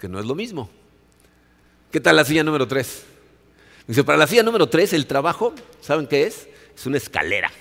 [0.00, 0.68] que no es lo mismo.
[1.90, 3.04] ¿Qué tal la silla número tres?
[3.86, 6.48] Dice, para la silla número tres, el trabajo, ¿saben qué es?
[6.74, 7.52] Es una escalera.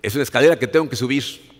[0.00, 1.51] Es una escalera que tengo que subir.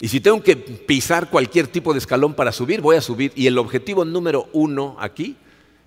[0.00, 3.32] Y si tengo que pisar cualquier tipo de escalón para subir, voy a subir.
[3.34, 5.36] Y el objetivo número uno aquí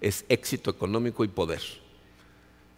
[0.01, 1.61] es éxito económico y poder.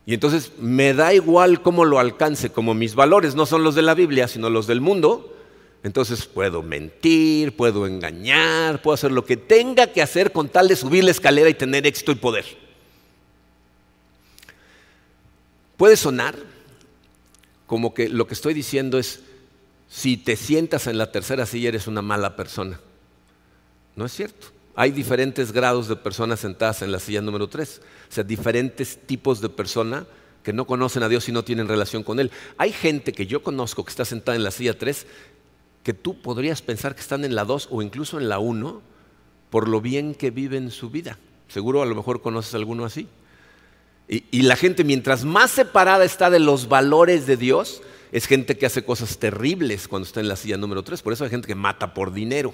[0.06, 3.84] Y entonces me da igual cómo lo alcance, como mis valores no son los de
[3.84, 5.38] la Biblia, sino los del mundo,
[5.84, 10.76] entonces puedo mentir, puedo engañar, puedo hacer lo que tenga que hacer con tal de
[10.76, 12.46] subir la escalera y tener éxito y poder.
[15.78, 16.36] Puede sonar
[17.66, 19.22] como que lo que estoy diciendo es,
[19.92, 22.80] si te sientas en la tercera silla eres una mala persona.
[23.98, 24.48] No es cierto.
[24.74, 27.82] Hay diferentes grados de personas sentadas en la silla número 3.
[28.10, 30.06] O sea, diferentes tipos de personas
[30.44, 32.32] que no conocen a Dios y no tienen relación con Él.
[32.58, 35.06] Hay gente que yo conozco que está sentada en la silla 3
[35.84, 38.82] que tú podrías pensar que están en la 2 o incluso en la 1
[39.50, 41.18] por lo bien que viven su vida.
[41.50, 43.10] Seguro a lo mejor conoces a alguno así.
[44.08, 48.58] Y, y, la gente mientras más separada está de los valores de Dios, es gente
[48.58, 51.02] que hace cosas terribles cuando está en la silla número 3.
[51.02, 52.54] Por eso hay gente que mata por dinero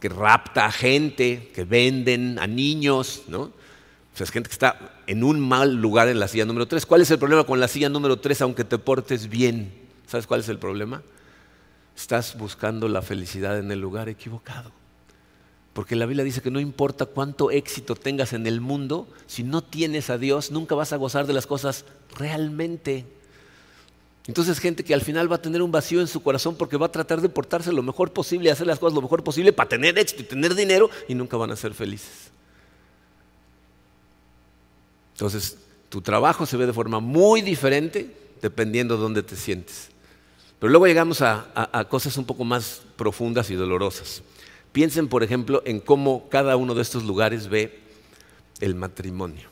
[0.00, 3.40] que rapta a gente, que venden a niños, ¿no?
[3.42, 6.86] O sea, es gente que está en un mal lugar en la silla número 3.
[6.86, 9.74] ¿Cuál es el problema con la silla número 3 aunque te portes bien?
[10.06, 11.02] ¿Sabes cuál es el problema?
[11.96, 14.72] Estás buscando la felicidad en el lugar equivocado.
[15.74, 19.62] Porque la Biblia dice que no importa cuánto éxito tengas en el mundo, si no
[19.62, 21.84] tienes a Dios, nunca vas a gozar de las cosas
[22.16, 23.04] realmente.
[24.26, 26.86] Entonces gente que al final va a tener un vacío en su corazón porque va
[26.86, 29.98] a tratar de portarse lo mejor posible hacer las cosas lo mejor posible para tener
[29.98, 32.30] éxito y tener dinero y nunca van a ser felices.
[35.12, 35.58] Entonces
[35.90, 39.88] tu trabajo se ve de forma muy diferente dependiendo de dónde te sientes.
[40.58, 44.22] Pero luego llegamos a cosas un poco más profundas y dolorosas.
[44.72, 47.78] Piensen, por ejemplo, en cómo cada uno de estos lugares ve
[48.60, 49.48] el matrimonio.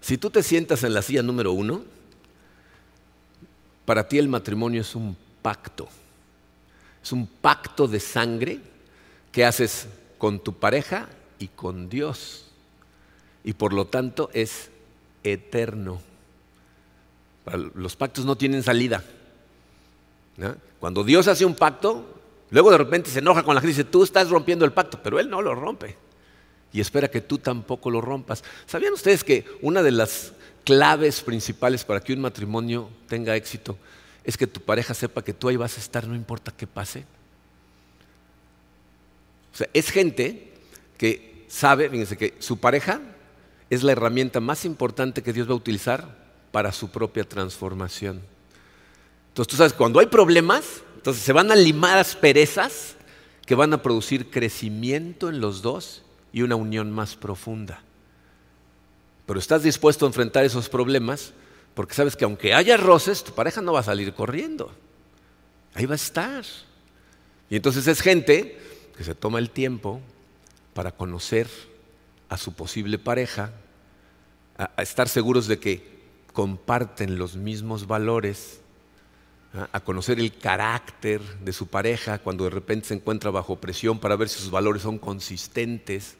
[0.00, 1.82] Si tú te sientas en la silla número uno,
[3.84, 5.88] para ti el matrimonio es un pacto.
[7.02, 8.60] Es un pacto de sangre
[9.32, 12.46] que haces con tu pareja y con Dios.
[13.44, 14.70] Y por lo tanto es
[15.24, 16.00] eterno.
[17.74, 19.02] Los pactos no tienen salida.
[20.78, 23.90] Cuando Dios hace un pacto, luego de repente se enoja con la gente y dice,
[23.90, 25.96] tú estás rompiendo el pacto, pero Él no lo rompe.
[26.72, 28.44] Y espera que tú tampoco lo rompas.
[28.66, 30.32] ¿Sabían ustedes que una de las
[30.64, 33.76] claves principales para que un matrimonio tenga éxito
[34.24, 37.04] es que tu pareja sepa que tú ahí vas a estar, no importa qué pase.
[39.52, 40.54] O sea, es gente
[40.96, 43.00] que sabe, fíjense, que su pareja
[43.68, 46.16] es la herramienta más importante que Dios va a utilizar
[46.52, 48.22] para su propia transformación.
[49.28, 52.94] Entonces tú sabes, cuando hay problemas, entonces se van a limar asperezas
[53.46, 57.82] que van a producir crecimiento en los dos y una unión más profunda.
[59.32, 61.32] Pero estás dispuesto a enfrentar esos problemas
[61.72, 64.70] porque sabes que aunque haya roces, tu pareja no va a salir corriendo.
[65.72, 66.44] Ahí va a estar.
[67.48, 68.60] Y entonces es gente
[68.94, 70.02] que se toma el tiempo
[70.74, 71.48] para conocer
[72.28, 73.52] a su posible pareja,
[74.58, 76.02] a, estar seguros de que
[76.34, 78.60] comparten los mismos valores,
[79.54, 84.14] a conocer el carácter de su pareja cuando de repente se encuentra bajo presión para
[84.14, 86.18] ver si sus valores son consistentes.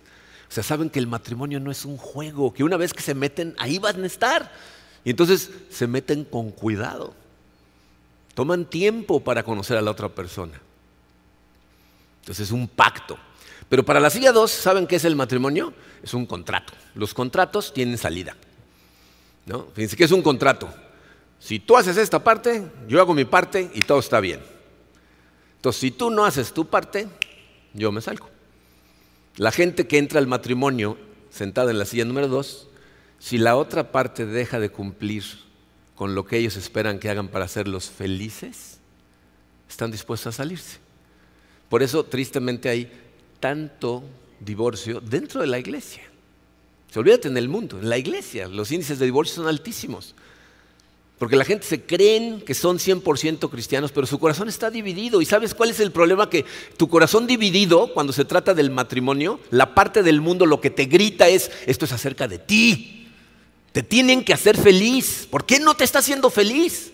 [0.52, 3.54] Sea, saben que el matrimonio no es un juego, que una vez que se meten,
[3.58, 4.52] ahí van a estar.
[5.02, 7.14] Y entonces se meten con cuidado.
[8.34, 10.60] Toman tiempo para conocer a la otra persona.
[12.20, 13.16] Entonces es un pacto.
[13.70, 15.72] Pero para la silla 2, ¿saben qué es el matrimonio?
[16.02, 16.74] Es un contrato.
[16.94, 18.36] Los contratos tienen salida.
[19.46, 19.68] ¿no?
[19.72, 20.68] Fíjense que es un contrato.
[21.38, 24.42] Si tú haces esta parte, yo hago mi parte y todo está bien.
[25.56, 27.08] Entonces, si tú no haces tu parte,
[27.72, 28.31] yo me salgo.
[29.36, 30.98] La gente que entra al matrimonio
[31.30, 32.68] sentada en la silla número dos,
[33.18, 35.24] si la otra parte deja de cumplir
[35.94, 38.78] con lo que ellos esperan que hagan para hacerlos felices,
[39.68, 40.78] están dispuestos a salirse.
[41.68, 42.92] Por eso, tristemente, hay
[43.40, 44.04] tanto
[44.40, 46.02] divorcio dentro de la iglesia.
[46.90, 50.14] Se olvídate en el mundo, en la iglesia, los índices de divorcio son altísimos.
[51.22, 55.22] Porque la gente se creen que son 100% cristianos, pero su corazón está dividido.
[55.22, 56.28] ¿Y sabes cuál es el problema?
[56.28, 56.44] Que
[56.76, 60.86] tu corazón dividido, cuando se trata del matrimonio, la parte del mundo lo que te
[60.86, 63.06] grita es, esto es acerca de ti.
[63.70, 65.28] Te tienen que hacer feliz.
[65.30, 66.90] ¿Por qué no te está haciendo feliz?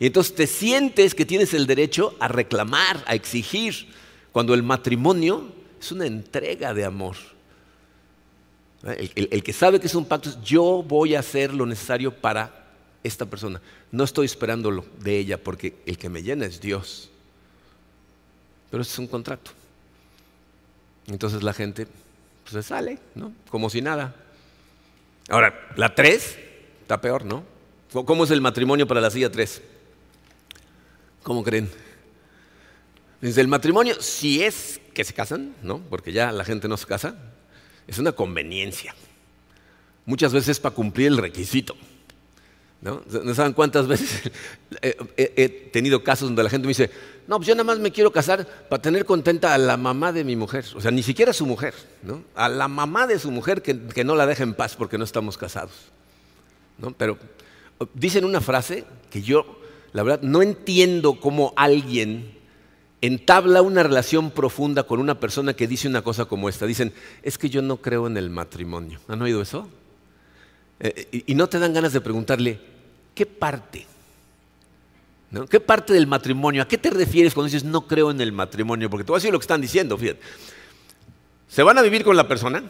[0.00, 3.86] Y entonces te sientes que tienes el derecho a reclamar, a exigir,
[4.32, 7.14] cuando el matrimonio es una entrega de amor.
[8.82, 12.61] El, que sabe que es un pacto es yo voy a hacer lo necesario para
[13.02, 13.60] esta persona.
[13.90, 17.10] No estoy esperándolo de ella porque el que me llena es Dios.
[18.70, 19.50] Pero este es un contrato.
[21.06, 21.86] Entonces la gente
[22.42, 23.32] pues, se sale, ¿no?
[23.50, 24.14] Como si nada.
[25.28, 26.38] Ahora, la 3
[26.82, 27.44] está peor, ¿no?
[27.92, 29.62] ¿Cómo es el matrimonio para la silla 3?
[31.22, 31.70] ¿Cómo creen?
[33.20, 35.78] Desde el matrimonio, si es que se casan, ¿no?
[35.78, 37.14] Porque ya la gente no se casa,
[37.86, 38.94] es una conveniencia.
[40.06, 41.76] Muchas veces para cumplir el requisito.
[42.82, 43.00] ¿No?
[43.22, 44.30] ¿No saben cuántas veces
[44.82, 46.90] he, tenido casos donde la gente me dice,
[47.28, 50.24] no, pues yo nada más me quiero casar para tener contenta a la mamá de
[50.24, 52.24] mi mujer, o sea, ni siquiera a su mujer, ¿no?
[52.34, 55.04] a la mamá de su mujer que, que no la deja en paz porque no
[55.04, 55.92] estamos casados.
[56.78, 56.90] ¿no?
[56.90, 57.18] Pero
[57.94, 59.60] dicen una frase que yo,
[59.92, 62.32] la verdad, no entiendo cómo alguien
[63.00, 66.66] entabla una relación profunda con una persona que dice una cosa como esta.
[66.66, 66.92] Dicen,
[67.22, 69.00] es que yo no creo en el matrimonio.
[69.08, 69.68] ¿Han oído eso?
[70.80, 72.60] Eh, y, no te dan ganas de preguntarle,
[73.14, 73.86] ¿qué parte?
[75.48, 76.62] ¿Qué parte del matrimonio?
[76.62, 78.90] ¿A qué te refieres cuando dices no creo en el matrimonio?
[78.90, 80.20] Porque te voy a lo que están diciendo, fíjate.
[81.48, 82.62] Se van a vivir con la persona,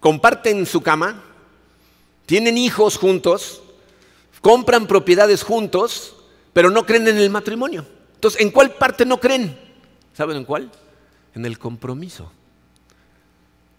[0.00, 1.22] comparten su cama,
[2.26, 3.62] tienen hijos juntos,
[4.40, 6.16] compran propiedades juntos,
[6.52, 7.86] pero no creen en el matrimonio.
[8.14, 9.56] Entonces, ¿en cuál parte no creen?
[10.12, 10.70] ¿Saben en cuál?
[11.34, 12.32] En el compromiso.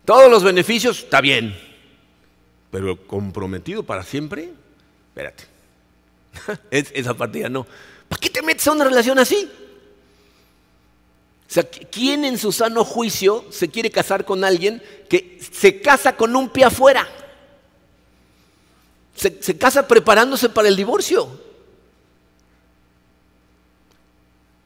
[0.06, 1.58] Todos los beneficios, está bien,
[2.72, 4.54] pero comprometido para siempre,
[5.10, 5.57] espérate.
[6.72, 7.66] Esa partida no.
[8.08, 9.50] ¿Para qué te metes a una relación así?
[11.48, 16.16] O sea, ¿quién en su sano juicio se quiere casar con alguien que se casa
[16.16, 17.08] con un pie afuera?
[19.16, 21.48] Se, casa preparándose para el divorcio.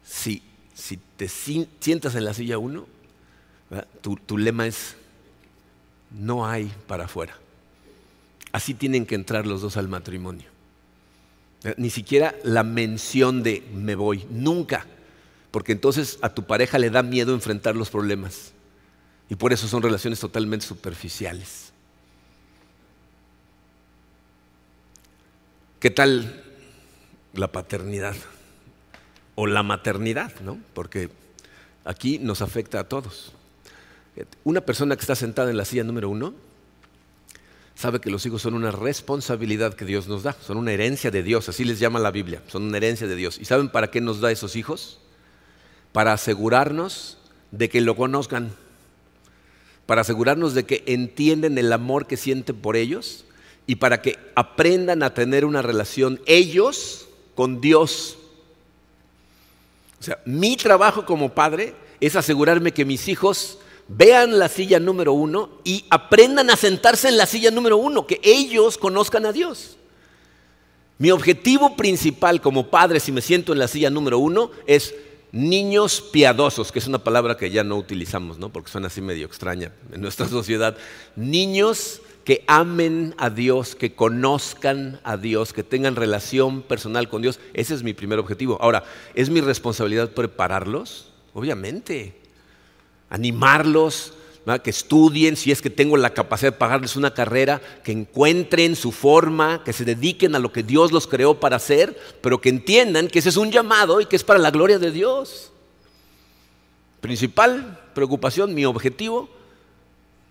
[0.04, 0.42] si,
[1.16, 2.88] te sientas en la silla uno,
[4.02, 4.96] tu, tu lema es,
[6.10, 7.38] no hay para afuera.
[8.52, 10.50] Así tienen que entrar los dos al matrimonio.
[11.78, 14.86] Ni siquiera la mención de me voy, nunca.
[15.52, 18.54] Porque entonces a tu pareja le da miedo enfrentar los problemas.
[19.30, 21.72] Y por eso son relaciones totalmente superficiales.
[25.80, 26.44] ¿Qué tal
[27.34, 28.16] la paternidad?
[29.36, 30.60] o la maternidad, ¿no?
[30.74, 31.10] Porque
[31.86, 33.34] aquí nos afecta a todos.
[34.44, 36.34] Una persona que está sentada en la silla número uno
[37.82, 41.24] sabe que los hijos son una responsabilidad que Dios nos da, son una herencia de
[41.24, 43.38] Dios, así les llama la Biblia, son una herencia de Dios.
[43.40, 45.00] ¿Y saben para qué nos da esos hijos?
[45.92, 47.18] Para asegurarnos
[47.52, 48.52] de que lo conozcan,
[49.86, 53.26] para asegurarnos de que entienden el amor que sienten por ellos
[53.68, 58.18] y para que aprendan a tener una relación ellos con Dios
[60.02, 63.60] o sea, mi trabajo como padre es asegurarme que mis hijos
[63.98, 68.20] vean la silla número uno y aprendan a sentarse en la silla número uno, que
[68.24, 69.78] ellos conozcan a Dios.
[70.98, 74.94] Mi objetivo principal como padre, si me siento en la silla número uno, es
[75.32, 78.50] niños piadosos, que es una palabra que ya no utilizamos, ¿no?
[78.50, 80.78] porque suena así medio extraña en nuestra sociedad.
[81.16, 87.40] Niños que amen a Dios, que conozcan a Dios, que tengan relación personal con Dios.
[87.54, 88.58] Ese es mi primer objetivo.
[88.62, 88.84] Ahora,
[89.16, 91.12] ¿es mi responsabilidad prepararlos?
[91.34, 92.21] Obviamente.
[93.12, 94.14] Animarlos,
[94.64, 98.92] que estudien, si es que tengo la capacidad de pagarles una carrera, que encuentren su
[98.92, 103.08] forma, que se dediquen a lo que Dios los creó para hacer, pero que entiendan
[103.08, 105.52] que ese es un llamado y que es para la gloria de Dios.
[107.02, 109.30] Principal preocupación, mi objetivo,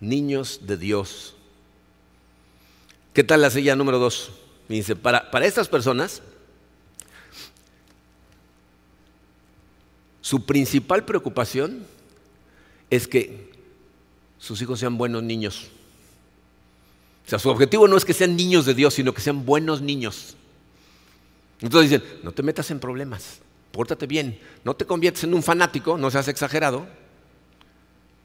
[0.01, 1.35] niños de Dios
[3.13, 4.31] ¿Qué tal la silla número dos?
[4.69, 6.21] dice, para, para estas personas,
[10.21, 11.85] su principal preocupación
[12.91, 13.49] es que
[14.37, 15.69] sus hijos sean buenos niños.
[17.25, 20.35] sea, su objetivo no es que sean niños de Dios, sino que sean buenos niños.
[21.61, 23.39] Entonces dicen, no te metas en problemas,
[23.71, 26.85] pórtate bien, no te conviertes en un fanático, no seas exagerado,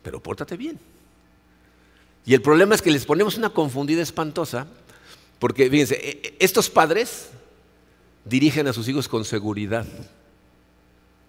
[0.02, 0.80] pero pórtate bien.
[2.24, 4.66] Y el problema es que les ponemos una confundida espantosa,
[5.38, 7.28] porque fíjense, e, e, estos padres
[8.24, 9.86] dirigen a sus hijos con seguridad.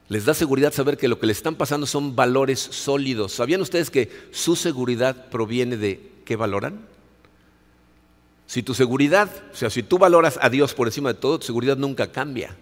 [0.09, 3.33] Les da seguridad saber que lo que les están pasando son valores sólidos.
[3.33, 6.79] ¿Sabían ustedes que su seguridad proviene de qué valoran?
[8.45, 11.45] Si tu seguridad, o sea, si tú valoras a Dios por encima de todo, tu
[11.45, 12.55] seguridad nunca cambia.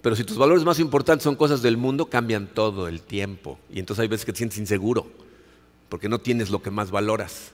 [0.00, 3.58] Pero si tus valores más importantes son cosas del mundo, cambian todo el tiempo.
[3.70, 5.06] Y entonces hay veces que te sientes inseguro
[5.92, 7.52] porque no tienes lo que más valoras.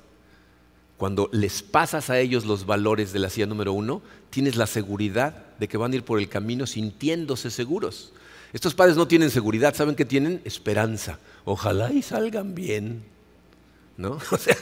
[0.97, 4.01] Cuando les pasas a ellos los valores de la silla número uno,
[4.31, 8.13] tienes la seguridad de que van a ir por el camino sintiéndose seguros.
[8.53, 10.41] Estos padres no tienen seguridad, ¿saben qué tienen?
[10.45, 11.19] Esperanza.
[11.45, 13.03] Ojalá y salgan bien.
[13.97, 14.19] ¿No?
[14.31, 14.57] O sea,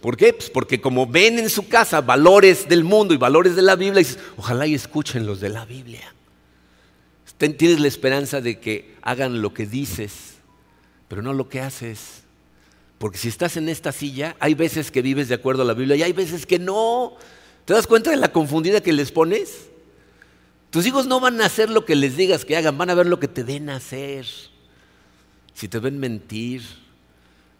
[0.00, 0.32] ¿por qué?
[0.32, 3.98] Pues porque como ven en su casa valores del mundo y valores de la Biblia,
[3.98, 6.14] dices, ojalá y escuchen los de la Biblia.
[7.48, 10.34] Tienes la esperanza de que hagan lo que dices,
[11.08, 12.22] pero no lo que haces.
[12.98, 15.96] Porque si estás en esta silla, hay veces que vives de acuerdo a la Biblia
[15.96, 17.14] y hay veces que no.
[17.64, 19.69] ¿Te das cuenta de la confundida que les pones?
[20.70, 23.06] Tus hijos no van a hacer lo que les digas que hagan, van a ver
[23.06, 24.26] lo que te den a hacer.
[25.52, 26.62] Si te ven mentir,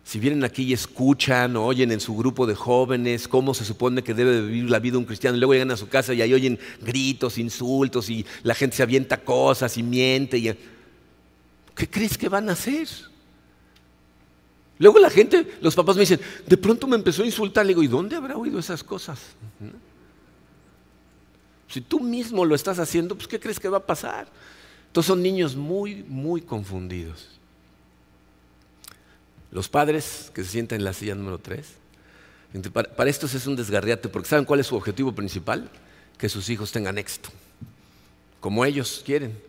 [0.04, 4.02] si vienen aquí y escuchan o oyen en su grupo de jóvenes cómo se supone
[4.02, 6.32] que debe vivir la vida un cristiano, y luego llegan a su casa y ahí
[6.32, 10.38] oyen gritos, insultos y la gente se avienta cosas y miente.
[10.38, 10.56] Y...
[11.74, 12.88] ¿Qué crees que van a hacer?
[14.78, 17.66] Luego la gente, los papás me dicen, de pronto me empezó a insultar.
[17.66, 19.18] Le digo, ¿y dónde habrá oído esas cosas?
[21.70, 24.28] Si tú mismo lo estás haciendo, pues ¿qué crees que va a pasar?
[24.88, 27.28] Entonces son niños muy, muy confundidos.
[29.52, 31.66] Los padres que se sientan en la silla número 3,
[32.72, 35.70] para, estos es un desgarriate, porque ¿saben cuál es su objetivo principal?
[36.18, 37.30] Que sus hijos tengan éxito,
[38.40, 39.40] como ellos quieren,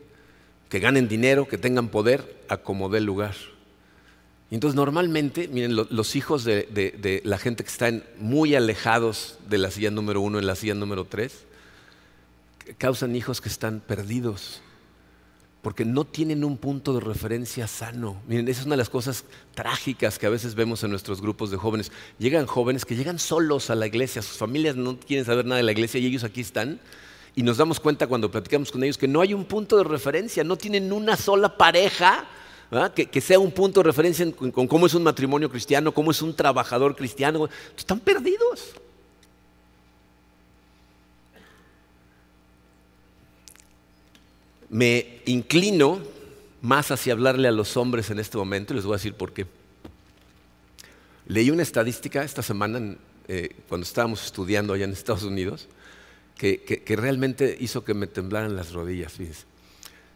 [0.68, 3.34] que ganen dinero, que tengan poder, a como dé lugar
[4.56, 9.90] entonces normalmente, miren, los hijos de, la gente que están muy alejados de la silla
[9.90, 11.44] número uno en la silla número tres,
[12.78, 14.62] causan hijos que están perdidos,
[15.62, 18.20] porque no tienen un punto de referencia sano.
[18.26, 21.50] Miren, esa es una de las cosas trágicas que a veces vemos en nuestros grupos
[21.50, 21.92] de jóvenes.
[22.18, 25.62] Llegan jóvenes que llegan solos a la iglesia, sus familias no quieren saber nada de
[25.62, 26.80] la iglesia y ellos aquí están.
[27.34, 30.44] Y nos damos cuenta cuando platicamos con ellos que no hay un punto de referencia,
[30.44, 32.26] no tienen una sola pareja
[32.94, 36.34] que, sea un punto de referencia con cómo es un matrimonio cristiano, cómo es un
[36.34, 37.48] trabajador cristiano.
[37.76, 38.72] Están perdidos.
[44.72, 46.00] Me inclino
[46.62, 49.34] más hacia hablarle a los hombres en este momento y les voy a decir por
[49.34, 49.46] qué.
[51.26, 52.96] Leí una estadística esta semana
[53.28, 55.68] eh, cuando estábamos estudiando allá en Estados Unidos
[56.38, 59.14] que, realmente hizo que me temblaran las rodillas.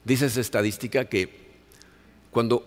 [0.04, 1.28] Dice esa estadística que
[2.30, 2.66] cuando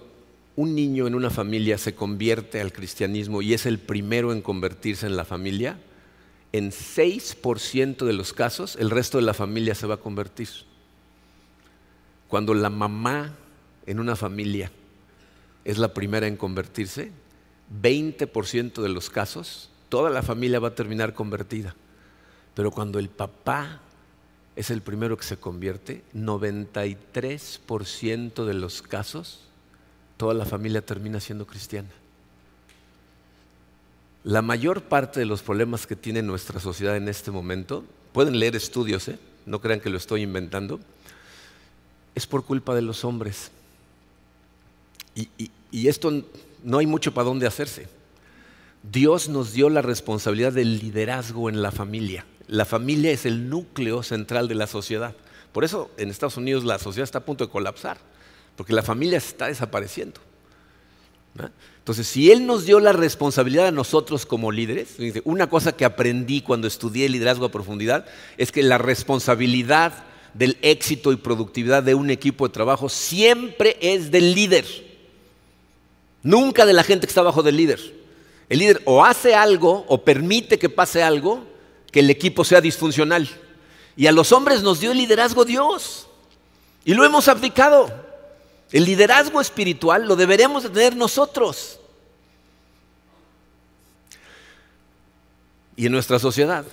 [0.55, 5.07] un niño en una familia se convierte al cristianismo y es el primero en convertirse
[5.07, 5.79] en la familia,
[6.53, 10.68] en 6% de los casos el resto de la familia se va a convertir.
[12.29, 13.33] Cuando la mamá
[13.85, 14.71] en una familia
[15.65, 17.11] es la primera en convertirse,
[17.81, 21.75] 20% de los casos toda la familia va a terminar convertida.
[22.53, 23.81] Pero cuando el papá
[24.55, 29.45] es el primero que se convierte, 93% de los casos
[30.17, 31.89] toda la familia termina siendo cristiana.
[34.25, 38.57] La mayor parte de los problemas que tiene nuestra sociedad en este momento, pueden leer
[38.57, 39.17] estudios, ¿eh?
[39.45, 40.81] no crean que lo estoy inventando,
[42.19, 43.49] es por culpa de los hombres.
[45.15, 46.23] Y, esto
[46.63, 47.87] no hay mucho para dónde hacerse.
[48.83, 52.25] Dios nos dio la responsabilidad del liderazgo en la familia.
[52.47, 55.15] La familia es el núcleo central de la sociedad.
[55.53, 57.97] Por eso en Estados Unidos la sociedad está a punto de colapsar
[58.55, 60.19] porque la familia está desapareciendo.
[61.77, 66.41] Entonces, si Él nos dio la responsabilidad a nosotros como líderes, una cosa que aprendí
[66.41, 68.05] cuando estudié liderazgo a profundidad
[68.37, 70.03] es que la responsabilidad
[70.33, 74.65] del éxito y productividad de un equipo de trabajo siempre es del líder,
[76.23, 77.79] nunca de la gente que está abajo del líder.
[78.49, 81.43] El líder o hace algo o permite que pase algo
[81.91, 83.29] que el equipo sea disfuncional.
[83.95, 86.07] Y a los hombres nos dio el liderazgo Dios
[86.85, 87.91] y lo hemos aplicado.
[88.71, 91.79] El liderazgo espiritual lo deberemos de tener nosotros.
[95.75, 96.65] Y en nuestra sociedad.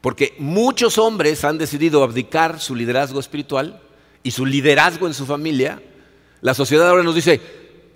[0.00, 3.80] Porque muchos hombres han decidido abdicar su liderazgo espiritual
[4.22, 5.82] y su liderazgo en su familia.
[6.40, 7.40] La sociedad ahora nos dice,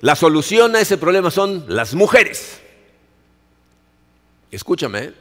[0.01, 2.61] la solución a ese problema son las mujeres.
[4.51, 5.15] Escúchame, ¿eh?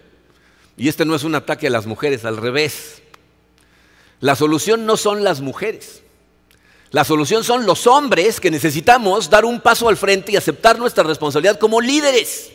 [0.75, 3.01] Y este no es un ataque a las mujeres, al revés.
[4.19, 6.01] La solución no son las mujeres.
[6.91, 11.03] La solución son los hombres que necesitamos dar un paso al frente y aceptar nuestra
[11.03, 12.51] responsabilidad como líderes.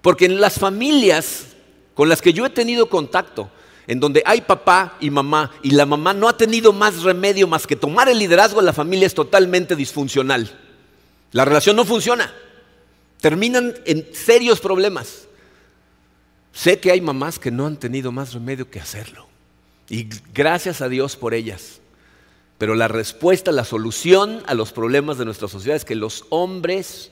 [0.00, 1.51] Porque en las familias
[1.94, 3.50] con las que yo he tenido contacto,
[3.86, 7.66] en donde hay papá y mamá, y la mamá no ha tenido más remedio más
[7.66, 10.58] que tomar el liderazgo de la familia, es totalmente disfuncional.
[11.32, 12.32] La relación no funciona.
[13.20, 15.28] Terminan en serios problemas.
[16.52, 19.28] Sé que hay mamás que no han tenido más remedio que hacerlo.
[19.88, 21.80] Y gracias a Dios por ellas.
[22.58, 27.10] Pero la respuesta, la solución a los problemas de nuestra sociedad es que los hombres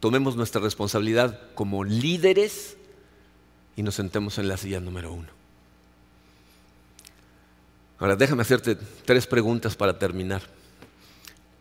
[0.00, 2.76] tomemos nuestra responsabilidad como líderes
[3.76, 5.28] y nos sentemos en la silla número uno.
[7.98, 10.42] Ahora déjame hacerte tres preguntas para terminar.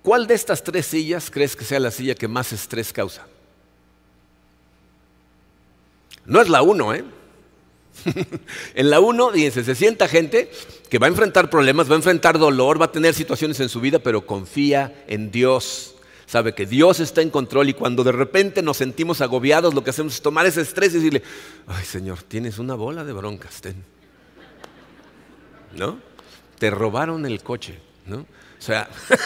[0.01, 3.25] ¿Cuál de estas tres sillas crees que sea la silla que más estrés causa?
[6.25, 7.03] No es la uno, ¿eh?
[8.75, 10.51] en la uno, fíjense, se sienta gente
[10.89, 13.79] que va a enfrentar problemas, va a enfrentar dolor, va a tener situaciones en su
[13.79, 15.92] vida, pero confía en Dios.
[16.33, 19.91] Sabe que Dios está en control y cuando de repente nos sentimos agobiados, lo que
[19.91, 21.21] hacemos es tomar ese estrés y decirle,
[21.67, 23.61] ay Señor, tienes una bola de broncas.
[25.75, 25.99] ¿No?
[26.57, 28.21] Te robaron el coche, ¿no?
[28.21, 28.25] O
[28.57, 28.89] sea,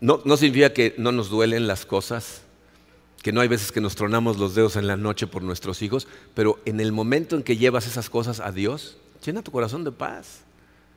[0.00, 2.40] no, no significa que no nos duelen las cosas,
[3.20, 6.08] que no hay veces que nos tronamos los dedos en la noche por nuestros hijos,
[6.32, 9.92] pero en el momento en que llevas esas cosas a Dios, llena tu corazón de
[9.92, 10.44] paz.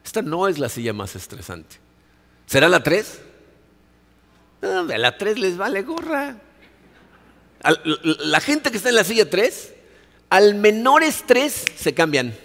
[0.05, 1.75] Esta no es la silla más estresante.
[2.45, 3.19] ¿Será la tres?
[4.61, 6.37] A la tres les vale gorra.
[7.63, 9.73] la gente que está en la silla tres,
[10.29, 12.35] al menor estrés se cambian.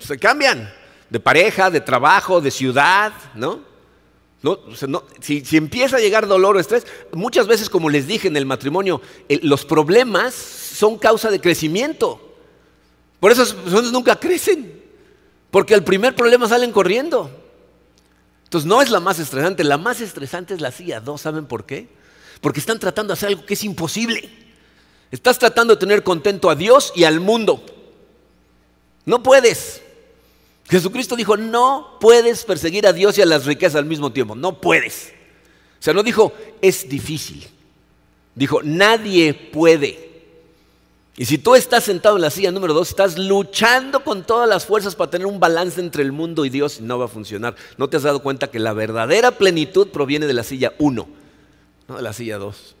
[0.00, 0.72] Se cambian
[1.10, 3.72] de pareja, de trabajo, de ciudad, ¿no?
[5.20, 9.00] si, empieza a llegar dolor o estrés, muchas veces, como les dije en el matrimonio,
[9.42, 12.34] los problemas son causa de crecimiento.
[13.20, 14.82] Por eso personas nunca crecen,
[15.50, 17.30] porque al primer problema salen corriendo.
[18.52, 21.22] Entonces no es la más estresante, la más estresante es la silla dos.
[21.22, 21.88] ¿Saben por qué?
[22.42, 24.28] Porque están tratando de hacer algo que es imposible.
[25.10, 27.64] Estás tratando de tener contento a Dios y al mundo.
[29.06, 29.80] No puedes.
[30.68, 34.60] Jesucristo dijo, no puedes perseguir a Dios y a las riquezas al mismo tiempo, no
[34.60, 35.14] puedes.
[35.80, 37.48] O sea, no dijo, es difícil.
[38.34, 40.11] Dijo, nadie puede.
[41.16, 44.64] Y si tú estás sentado en la silla número dos, estás luchando con todas las
[44.64, 47.54] fuerzas para tener un balance entre el mundo y Dios y no va a funcionar.
[47.76, 51.08] ¿No te has dado cuenta que la verdadera plenitud proviene de la silla uno,
[51.86, 52.76] no de la silla dos?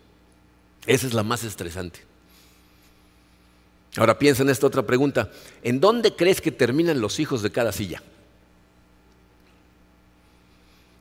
[0.86, 2.00] Esa es la más estresante.
[3.96, 5.30] Ahora piensa en esta otra pregunta.
[5.62, 8.02] ¿En dónde crees que terminan los hijos de cada silla?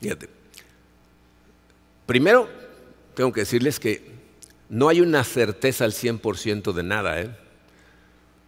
[0.01, 0.29] Fíjate.
[2.05, 2.49] Primero,
[3.15, 4.20] tengo que decirles que
[4.71, 7.29] no hay una certeza al 100% de nada, ¿eh?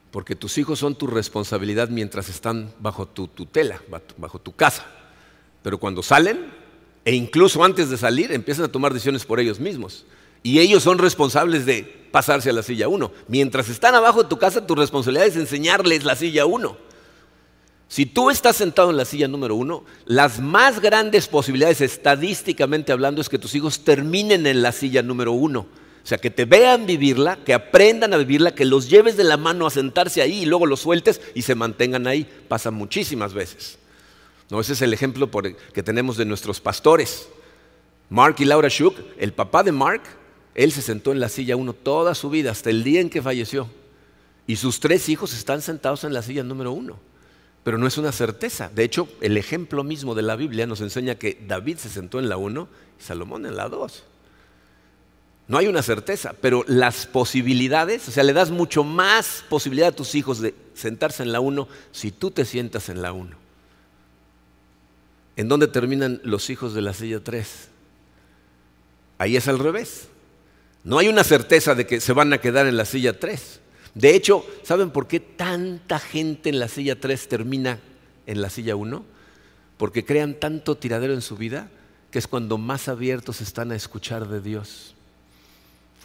[0.10, 3.82] porque tus hijos son tu responsabilidad mientras están bajo tu tutela,
[4.16, 4.86] bajo tu casa.
[5.64, 6.50] Pero cuando salen,
[7.04, 10.06] e incluso antes de salir, empiezan a tomar decisiones por ellos mismos.
[10.44, 13.12] Y ellos son responsables de pasarse a la silla 1.
[13.28, 16.78] Mientras están abajo de tu casa, tu responsabilidad es enseñarles la silla 1.
[17.90, 23.20] Si tú estás sentado en la silla número 1, las más grandes posibilidades estadísticamente hablando
[23.20, 25.83] es que tus hijos terminen en la silla número 1.
[26.04, 29.38] O sea, que te vean vivirla, que aprendan a vivirla, que los lleves de la
[29.38, 32.28] mano a sentarse ahí y luego los sueltes y se mantengan ahí.
[32.50, 33.78] Pasa muchísimas veces.
[34.50, 34.60] ¿No?
[34.60, 35.32] Ese es el ejemplo
[35.74, 37.30] que tenemos de nuestros pastores.
[38.10, 40.02] Mark y Laura Shook, el papá de Mark,
[40.56, 43.22] él se sentó en la silla uno toda su vida, hasta el día en que
[43.22, 43.70] falleció.
[44.46, 47.00] Y sus tres hijos están sentados en la silla número uno.
[47.64, 48.70] Pero no es una certeza.
[48.76, 52.28] De hecho, el ejemplo mismo de la Biblia nos enseña que David se sentó en
[52.28, 52.68] la uno
[53.00, 54.04] y Salomón en la dos.
[55.48, 59.96] No hay una certeza, pero las posibilidades, o sea, le das mucho más posibilidad a
[59.96, 63.36] tus hijos de sentarse en la uno si tú te sientas en la uno.
[65.36, 67.68] ¿En dónde terminan los hijos de la silla tres?
[69.18, 70.08] Ahí es al revés.
[70.84, 73.62] No hay una certeza de que se van a quedar en la silla 3.
[73.96, 77.80] De hecho, ¿saben por qué tanta gente en la silla 3 termina
[78.26, 79.06] en la silla 1?
[79.78, 81.70] Porque crean tanto tiradero en su vida
[82.12, 84.94] que es cuando más abiertos están a escuchar de Dios.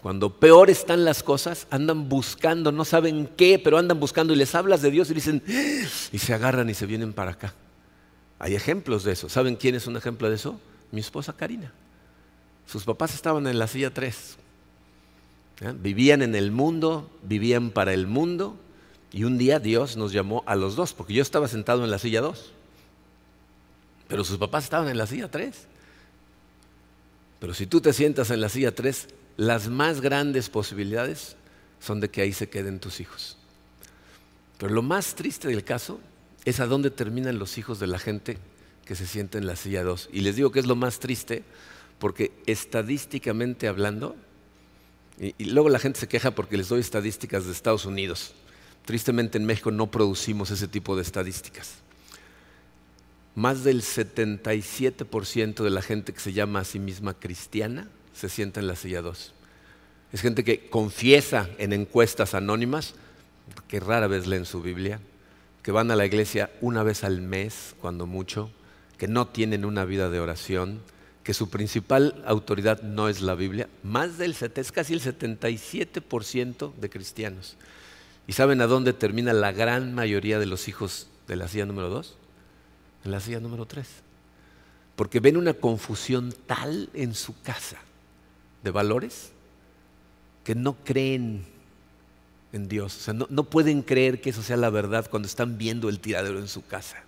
[0.03, 4.55] Cuando peor están las cosas, andan buscando, no saben qué, pero andan buscando y les
[4.55, 7.55] hablas de Dios y dicen, ¡Ah!", y se agarran y se vienen para acá.
[8.38, 9.28] Hay ejemplos de eso.
[9.28, 10.61] ¿Saben quién es un ejemplo de eso?
[10.92, 11.72] Mi esposa Karina.
[12.66, 14.38] Sus papás estaban en la silla 3
[15.61, 15.74] ¿Eh?
[15.76, 18.57] Vivían en el mundo, vivían para el mundo,
[19.12, 21.99] y un día Dios nos llamó a los dos, porque yo estaba sentado en la
[21.99, 22.53] silla 2,
[24.07, 25.66] pero sus papás estaban en la silla 3.
[27.40, 29.09] Pero si tú te sientas en la silla 3,
[29.39, 31.36] las más grandes posibilidades
[31.78, 33.39] son de que ahí se queden tus hijos.
[34.59, 36.01] Pero lo más triste del caso
[36.45, 38.36] es a dónde terminan los hijos de la gente
[38.84, 40.11] que se sienta en la silla 2.
[40.12, 41.45] Y les digo que es lo más triste
[42.01, 44.16] porque estadísticamente hablando,
[45.20, 48.34] y, y, luego la gente se queja porque les doy estadísticas de Estados Unidos.
[48.86, 51.74] Tristemente en México no producimos ese tipo de estadísticas.
[53.36, 58.58] Más del 77% de la gente que se llama a sí misma cristiana se sienta
[58.58, 59.32] en la silla 2.
[60.12, 62.94] Es gente que confiesa en encuestas anónimas,
[63.68, 65.00] que rara vez leen su Biblia,
[65.62, 68.50] que van a la iglesia una vez al mes, cuando mucho,
[68.96, 70.80] que no tienen una vida de oración,
[71.22, 76.90] que su principal autoridad no es la Biblia, más del es casi el 77% de
[76.90, 77.56] cristianos.
[78.26, 81.88] ¿Y saben a dónde termina la gran mayoría de los hijos de la silla número
[81.88, 82.16] 2?
[83.04, 83.86] En la silla número 3.
[84.96, 87.78] Porque ven una confusión tal en su casa
[88.62, 89.30] de valores
[90.44, 91.44] que no creen
[92.52, 92.96] en Dios.
[92.96, 96.00] O sea, no, no pueden creer que eso sea la verdad cuando están viendo el
[96.00, 97.02] tiradero en su casa.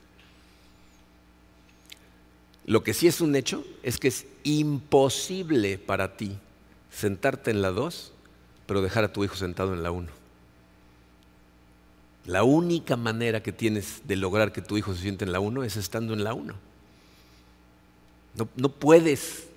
[2.66, 6.38] Lo que sí es un hecho es que es imposible para ti
[6.90, 8.12] sentarte en la 2,
[8.66, 10.08] pero dejar a tu hijo sentado en la 1.
[12.26, 15.64] La única manera que tienes de lograr que tu hijo se siente en la 1
[15.64, 16.54] es estando en la 1.
[18.36, 19.48] No, no, puedes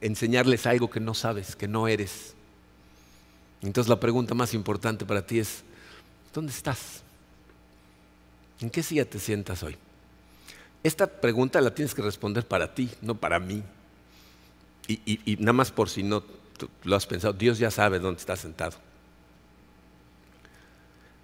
[0.00, 2.34] enseñarles algo que no sabes, que no eres.
[3.62, 5.62] Entonces la pregunta más importante para ti es,
[6.32, 7.02] ¿dónde estás?
[8.60, 9.76] ¿En qué silla te sientas hoy?
[10.82, 13.62] Esta pregunta la tienes que responder para ti, no para mí.
[14.86, 16.22] Y, nada más por si no
[16.84, 18.76] lo has pensado, Dios ya sabe dónde estás sentado.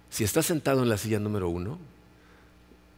[0.09, 1.79] Si estás sentado en la silla número uno,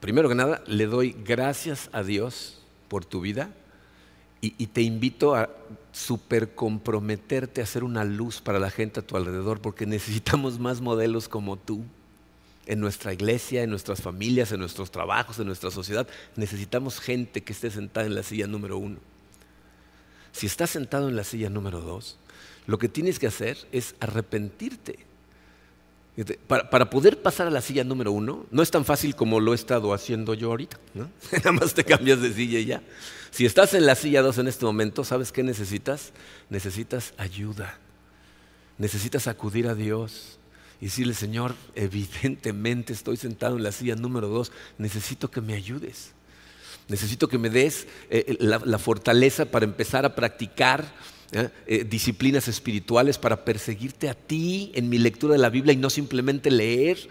[0.02, 3.50] primero que nada, le doy gracias a Dios por tu vida
[4.42, 5.50] y, y te invito a
[5.92, 10.82] super comprometerte a hacer una luz para la gente a tu alrededor porque necesitamos más
[10.82, 11.84] modelos como tú
[12.68, 16.08] en nuestra iglesia, en nuestras familias, en nuestros trabajos, en nuestra sociedad.
[16.36, 19.00] Necesitamos gente que esté sentada en la silla número uno.
[20.34, 22.18] Si estás sentado en la silla número dos,
[22.68, 25.00] lo que tienes que hacer es arrepentirte.
[26.48, 29.56] Para, poder pasar a la silla número uno, no es tan fácil como lo he
[29.56, 30.78] estado haciendo yo ahorita.
[31.32, 32.84] Nada más te cambias de silla y ya.
[33.38, 36.12] Si estás en la silla dos en este momento, ¿sabes qué necesitas?
[36.50, 37.78] Necesitas ayuda.
[38.80, 40.40] Necesitas acudir a Dios
[40.82, 46.14] y decirle, Señor, evidentemente estoy sentado en la silla número dos, necesito que me ayudes.
[46.88, 50.92] Necesito que me des eh, eh, la, fortaleza para empezar a practicar
[51.32, 51.86] ¿eh?
[51.88, 56.50] disciplinas espirituales, para perseguirte a ti en mi lectura de la Biblia y no simplemente
[56.50, 57.08] leer.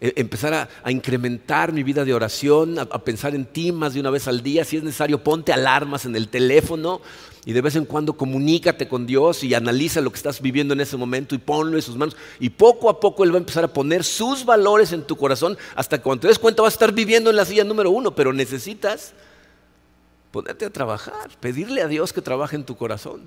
[0.00, 4.28] Empezar a, incrementar mi vida de oración, a pensar en ti más de una vez
[4.28, 4.64] al día.
[4.64, 7.00] Si es necesario, ponte alarmas en el teléfono
[7.46, 10.80] y de vez en cuando comunícate con Dios y analiza lo que estás viviendo en
[10.80, 12.16] ese momento y ponlo en sus manos.
[12.40, 15.56] Y poco a poco Él va a empezar a poner sus valores en tu corazón
[15.76, 18.14] hasta que cuando te des cuenta vas a estar viviendo en la silla número uno,
[18.16, 19.14] pero necesitas
[20.32, 23.22] ponerte a trabajar, pedirle a Dios que trabaje en tu corazón.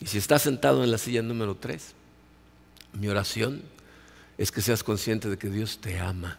[0.00, 1.94] Y si estás sentado en la silla número tres,
[2.92, 3.62] mi oración
[4.38, 6.38] es que seas consciente de que Dios te ama.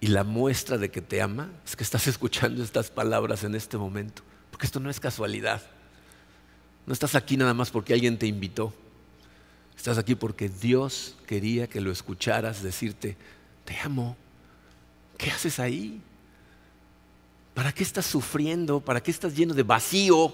[0.00, 3.76] Y la muestra de que te ama es que estás escuchando estas palabras en este
[3.76, 4.22] momento.
[4.50, 5.62] Porque esto no es casualidad.
[6.86, 8.72] No estás aquí nada más porque alguien te invitó.
[9.76, 13.16] Estás aquí porque Dios quería que lo escucharas decirte,
[13.64, 14.16] te amo.
[15.16, 16.00] ¿Qué haces ahí?
[17.54, 18.80] ¿Para qué estás sufriendo?
[18.80, 20.32] ¿Para qué estás lleno de vacío?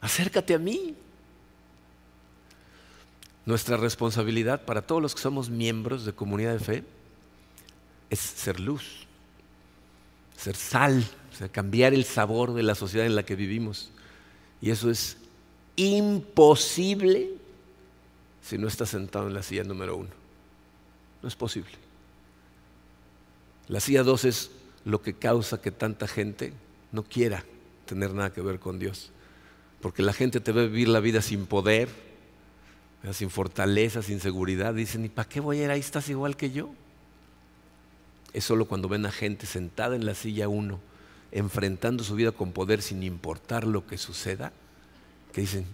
[0.00, 0.94] Acércate a mí.
[3.46, 6.84] Nuestra responsabilidad para todos los que somos miembros de comunidad de fe
[8.10, 9.06] es ser luz,
[10.36, 13.90] ser sal o sea, cambiar el sabor de la sociedad en la que vivimos.
[14.60, 15.16] Y eso es
[15.74, 17.30] imposible
[18.40, 20.10] si no estás sentado en la silla número uno.
[21.22, 21.72] No es posible.
[23.66, 24.52] La silla dos es
[24.84, 26.52] lo que causa que tanta gente
[26.92, 27.44] no quiera
[27.84, 29.10] tener nada que ver con Dios.
[29.80, 31.88] Porque la gente te ve vivir la vida sin poder,
[33.12, 34.74] sin fortaleza, sin seguridad.
[34.74, 35.80] Dicen, ¿y para qué voy a ir ahí?
[35.80, 36.70] Estás igual que yo.
[38.32, 40.80] Es solo cuando ven a gente sentada en la silla uno
[41.34, 44.52] enfrentando su vida con poder sin importar lo que suceda,
[45.32, 45.66] que dicen,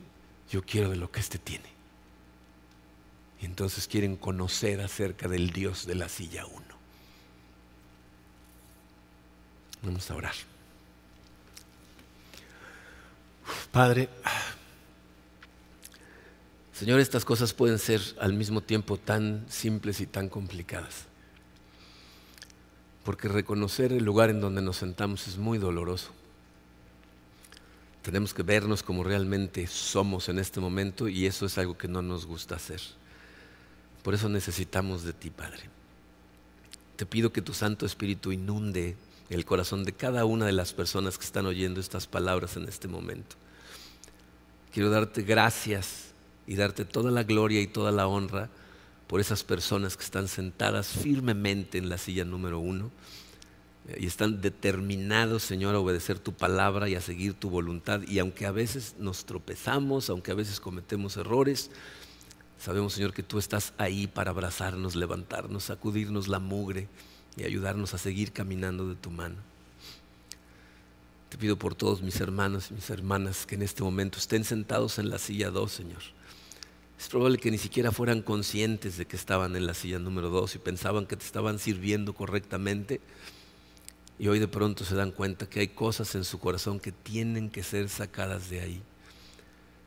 [0.50, 1.68] yo quiero de lo que éste tiene.
[3.42, 6.74] Y entonces quieren conocer acerca del Dios de la silla uno.
[9.82, 10.34] Vamos a orar.
[13.70, 14.08] Padre,
[16.80, 21.10] Señor, estas cosas pueden ser al mismo tiempo tan simples y tan complicadas
[23.04, 26.10] porque reconocer el lugar en donde nos sentamos es muy doloroso.
[28.02, 32.00] Tenemos que vernos como realmente somos en este momento y eso es algo que no
[32.00, 32.80] nos gusta hacer.
[34.02, 35.64] Por eso necesitamos de ti, Padre.
[36.96, 38.96] Te pido que tu Santo Espíritu inunde
[39.28, 42.88] el corazón de cada una de las personas que están oyendo estas palabras en este
[42.88, 43.36] momento.
[44.72, 46.09] Quiero darte gracias
[46.46, 48.48] y darte toda la gloria y toda la honra
[49.06, 52.90] por esas personas que están sentadas firmemente en la silla número uno
[53.98, 58.02] y están determinados, Señor, a obedecer tu palabra y a seguir tu voluntad.
[58.06, 61.70] Y aunque a veces nos tropezamos, aunque a veces cometemos errores,
[62.58, 66.88] sabemos, Señor, que tú estás ahí para abrazarnos, levantarnos, sacudirnos la mugre
[67.36, 69.36] y ayudarnos a seguir caminando de tu mano.
[71.30, 74.98] Te pido por todos mis hermanos y mis hermanas que en este momento estén sentados
[74.98, 76.02] en la silla 2, Señor.
[77.00, 80.56] Es probable que ni siquiera fueran conscientes de que estaban en la silla número 2
[80.56, 83.00] y pensaban que te estaban sirviendo correctamente.
[84.18, 87.48] Y hoy de pronto se dan cuenta que hay cosas en su corazón que tienen
[87.48, 88.82] que ser sacadas de ahí.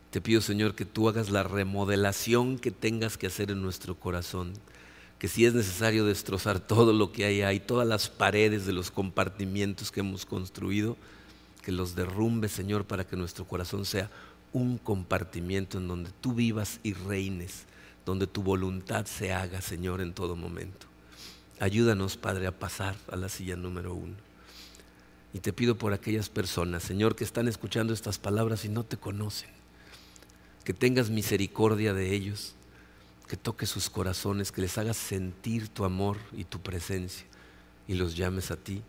[0.10, 4.54] Te pido, Señor, que tú hagas la remodelación que tengas que hacer en nuestro corazón
[5.20, 8.90] que si es necesario destrozar todo lo que hay ahí, todas las paredes de los
[8.90, 10.98] compartimientos que hemos construido,
[11.62, 14.10] que los derrumbe, Señor, para que nuestro corazón sea
[14.54, 17.66] un compartimiento en donde tú vivas y reines,
[18.06, 20.88] donde tu voluntad se haga, Señor, en todo momento.
[21.60, 24.16] Ayúdanos, Padre, a pasar a la silla número uno.
[25.34, 28.98] Y te pido por aquellas personas, Señor, que están escuchando estas palabras y no te
[28.98, 29.50] conocen,
[30.64, 32.56] que tengas misericordia de ellos,
[33.28, 37.26] que toques sus corazones, que les hagas sentir tu amor y tu presencia
[37.88, 38.84] y los llames a ti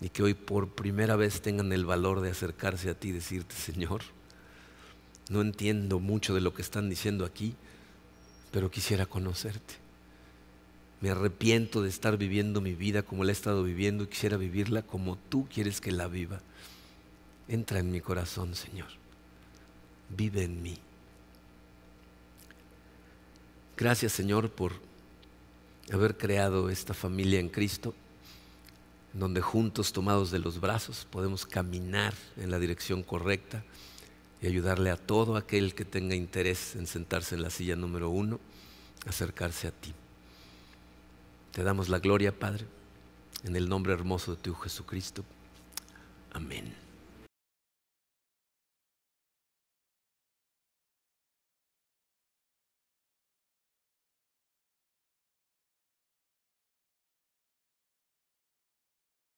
[0.00, 3.54] y que hoy por primera vez tengan el valor de acercarse a ti y decirte,
[3.54, 4.02] Señor,
[5.28, 7.54] no entiendo mucho de lo que están diciendo aquí,
[8.50, 9.74] pero quisiera conocerte.
[11.00, 14.82] Me arrepiento de estar viviendo mi vida como la he estado viviendo y quisiera vivirla
[14.82, 16.40] como tú quieres que la viva.
[17.48, 18.88] Entra en mi corazón, Señor.
[20.10, 20.78] Vive en mí.
[23.76, 24.74] Gracias Señor por
[25.92, 27.94] haber creado esta familia en Cristo,
[29.12, 33.64] donde juntos, tomados de los brazos, podemos caminar en la dirección correcta
[34.42, 38.40] y ayudarle a todo aquel que tenga interés en sentarse en la silla número uno,
[39.06, 39.94] acercarse a ti.
[41.52, 42.66] Te damos la gloria, Padre,
[43.44, 45.24] en el nombre hermoso de tu Jesucristo.
[46.32, 46.81] Amén.